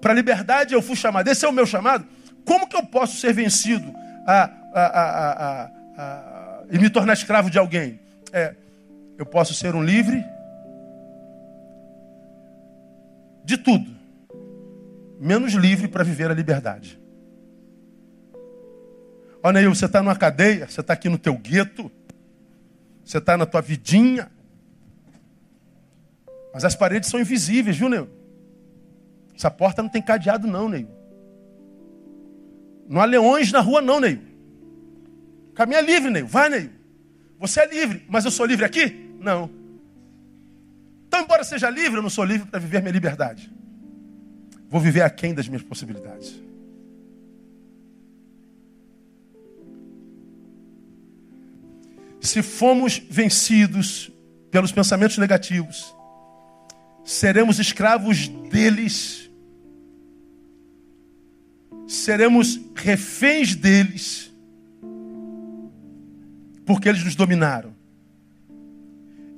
[0.00, 2.06] para a liberdade eu fui chamado, esse é o meu chamado,
[2.44, 3.92] como que eu posso ser vencido
[4.26, 8.00] a, a, a, e me tornar escravo de alguém?
[8.32, 8.54] É,
[9.18, 10.24] eu posso ser um livre
[13.44, 13.90] de tudo,
[15.20, 16.98] menos livre para viver a liberdade.
[19.42, 21.90] Olha aí, você está numa cadeia, você está aqui no teu gueto,
[23.04, 24.30] você está na tua vidinha,
[26.52, 28.19] mas as paredes são invisíveis, viu, Neu?
[29.40, 30.86] Essa porta não tem cadeado, não, Ney.
[32.86, 34.20] Não há leões na rua, não, Neil.
[35.54, 36.26] Caminha livre, Neil.
[36.26, 36.68] Vai, Neil.
[37.38, 39.14] Você é livre, mas eu sou livre aqui?
[39.18, 39.48] Não.
[41.08, 43.50] Então, embora seja livre, eu não sou livre para viver minha liberdade.
[44.68, 46.38] Vou viver aquém das minhas possibilidades.
[52.20, 54.12] Se fomos vencidos
[54.50, 55.96] pelos pensamentos negativos,
[57.06, 59.29] seremos escravos deles
[61.90, 64.32] seremos reféns deles,
[66.64, 67.74] porque eles nos dominaram.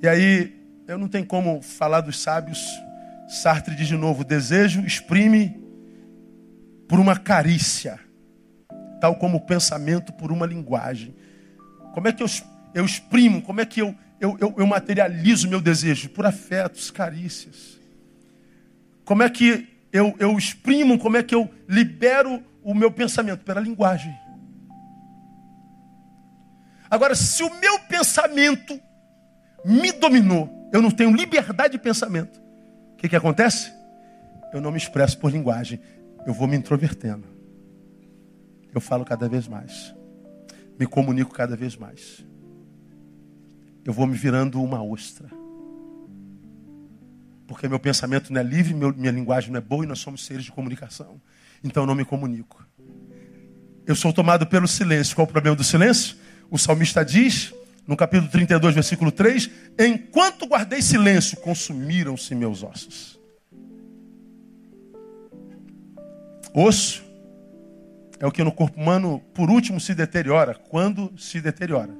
[0.02, 0.54] E aí,
[0.86, 2.62] eu não tenho como falar dos sábios.
[3.26, 5.58] Sartre diz de novo: desejo exprime
[6.86, 7.98] por uma carícia,
[9.00, 11.14] tal como o pensamento por uma linguagem.
[11.94, 12.28] Como é que eu,
[12.74, 13.40] eu exprimo?
[13.40, 16.10] Como é que eu, eu, eu, eu materializo meu desejo?
[16.10, 17.80] Por afetos, carícias.
[19.06, 23.44] Como é que eu, eu exprimo, como é que eu libero o meu pensamento?
[23.44, 24.16] Pela linguagem.
[26.90, 28.80] Agora, se o meu pensamento
[29.64, 32.40] me dominou, eu não tenho liberdade de pensamento,
[32.92, 33.72] o que, que acontece?
[34.52, 35.80] Eu não me expresso por linguagem,
[36.26, 37.26] eu vou me introvertendo.
[38.74, 39.94] Eu falo cada vez mais,
[40.78, 42.24] me comunico cada vez mais.
[43.84, 45.41] Eu vou me virando uma ostra
[47.52, 50.24] porque meu pensamento não é livre, meu, minha linguagem não é boa e nós somos
[50.24, 51.20] seres de comunicação.
[51.62, 52.66] Então eu não me comunico.
[53.86, 55.14] Eu sou tomado pelo silêncio.
[55.14, 56.16] Qual o problema do silêncio?
[56.50, 57.52] O salmista diz,
[57.86, 63.20] no capítulo 32, versículo 3: Enquanto guardei silêncio, consumiram-se meus ossos.
[66.54, 67.04] Osso
[68.18, 70.54] é o que no corpo humano, por último, se deteriora.
[70.54, 71.92] Quando se deteriora?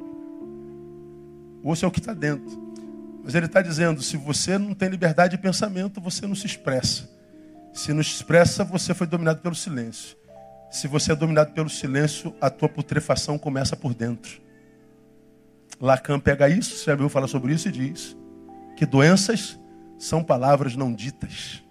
[1.63, 2.62] O osso é o que está dentro.
[3.23, 7.09] Mas ele está dizendo: se você não tem liberdade de pensamento, você não se expressa.
[7.73, 10.17] Se não se expressa, você foi dominado pelo silêncio.
[10.71, 14.41] Se você é dominado pelo silêncio, a tua putrefação começa por dentro.
[15.81, 18.17] Lacan pega isso, você ouviu falar sobre isso e diz
[18.77, 19.59] que doenças
[19.99, 21.63] são palavras não ditas.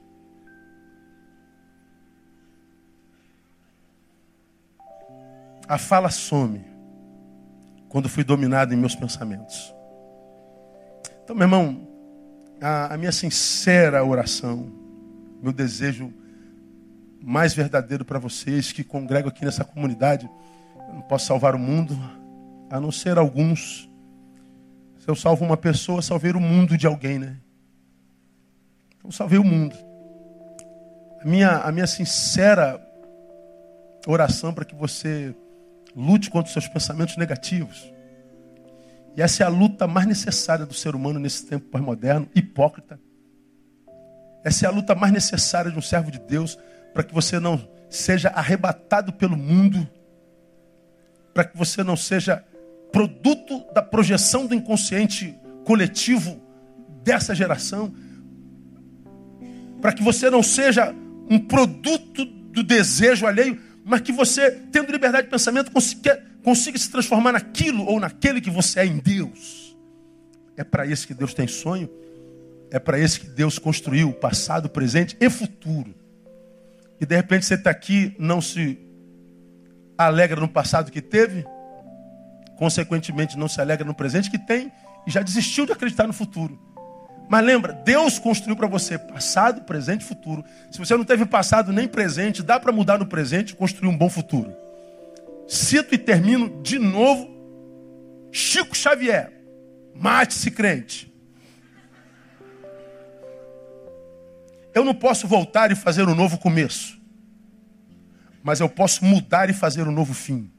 [5.68, 6.64] A fala some
[7.88, 9.74] quando fui dominado em meus pensamentos.
[11.32, 11.88] Então, meu irmão,
[12.60, 14.70] a, a minha sincera oração,
[15.42, 16.14] meu desejo
[17.22, 20.30] mais verdadeiro para vocês que congregam aqui nessa comunidade,
[20.90, 21.98] eu não posso salvar o mundo,
[22.70, 23.90] a não ser alguns.
[25.00, 27.38] Se eu salvo uma pessoa, salvei o mundo de alguém, né?
[28.98, 29.78] Então, salvei o mundo.
[31.22, 32.78] A minha, a minha sincera
[34.06, 35.34] oração para que você
[35.96, 37.90] lute contra os seus pensamentos negativos.
[39.16, 43.00] E essa é a luta mais necessária do ser humano nesse tempo pós-moderno, hipócrita.
[44.44, 46.58] Essa é a luta mais necessária de um servo de Deus,
[46.94, 49.88] para que você não seja arrebatado pelo mundo,
[51.34, 52.44] para que você não seja
[52.92, 56.42] produto da projeção do inconsciente coletivo
[57.04, 57.94] dessa geração,
[59.82, 60.94] para que você não seja
[61.30, 66.90] um produto do desejo alheio, mas que você, tendo liberdade de pensamento, consiga, consiga se
[66.90, 69.76] transformar naquilo ou naquele que você é em Deus.
[70.58, 71.90] É para isso que Deus tem sonho,
[72.70, 75.94] é para isso que Deus construiu passado, presente e futuro.
[77.00, 78.80] E de repente você está aqui, não se
[79.98, 81.46] alegra no passado que teve,
[82.58, 84.72] consequentemente não se alegra no presente que tem,
[85.08, 86.60] e já desistiu de acreditar no futuro.
[87.28, 90.44] Mas lembra, Deus construiu para você passado, presente e futuro.
[90.70, 93.98] Se você não teve passado nem presente, dá para mudar no presente e construir um
[93.98, 94.54] bom futuro.
[95.48, 97.30] Cito e termino de novo
[98.32, 99.32] Chico Xavier.
[99.96, 101.12] Mate-se crente.
[104.74, 107.00] Eu não posso voltar e fazer um novo começo.
[108.42, 110.50] Mas eu posso mudar e fazer um novo fim.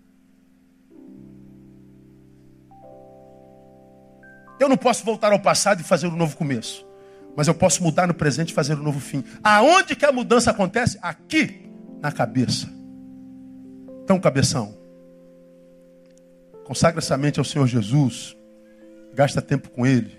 [4.61, 6.87] Eu não posso voltar ao passado e fazer um novo começo.
[7.35, 9.24] Mas eu posso mudar no presente e fazer um novo fim.
[9.43, 10.99] Aonde que a mudança acontece?
[11.03, 11.68] Aqui,
[12.01, 12.68] na cabeça.
[14.05, 14.74] Então, cabeção,
[16.64, 18.36] consagra essa mente ao Senhor Jesus,
[19.14, 20.16] gasta tempo com Ele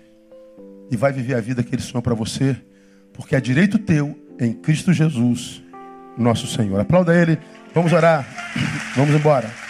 [0.90, 2.56] e vai viver a vida que Ele sonhou para você,
[3.12, 5.62] porque é direito teu em Cristo Jesus,
[6.16, 6.80] nosso Senhor.
[6.80, 7.38] Aplauda Ele,
[7.74, 8.26] vamos orar,
[8.96, 9.63] vamos embora.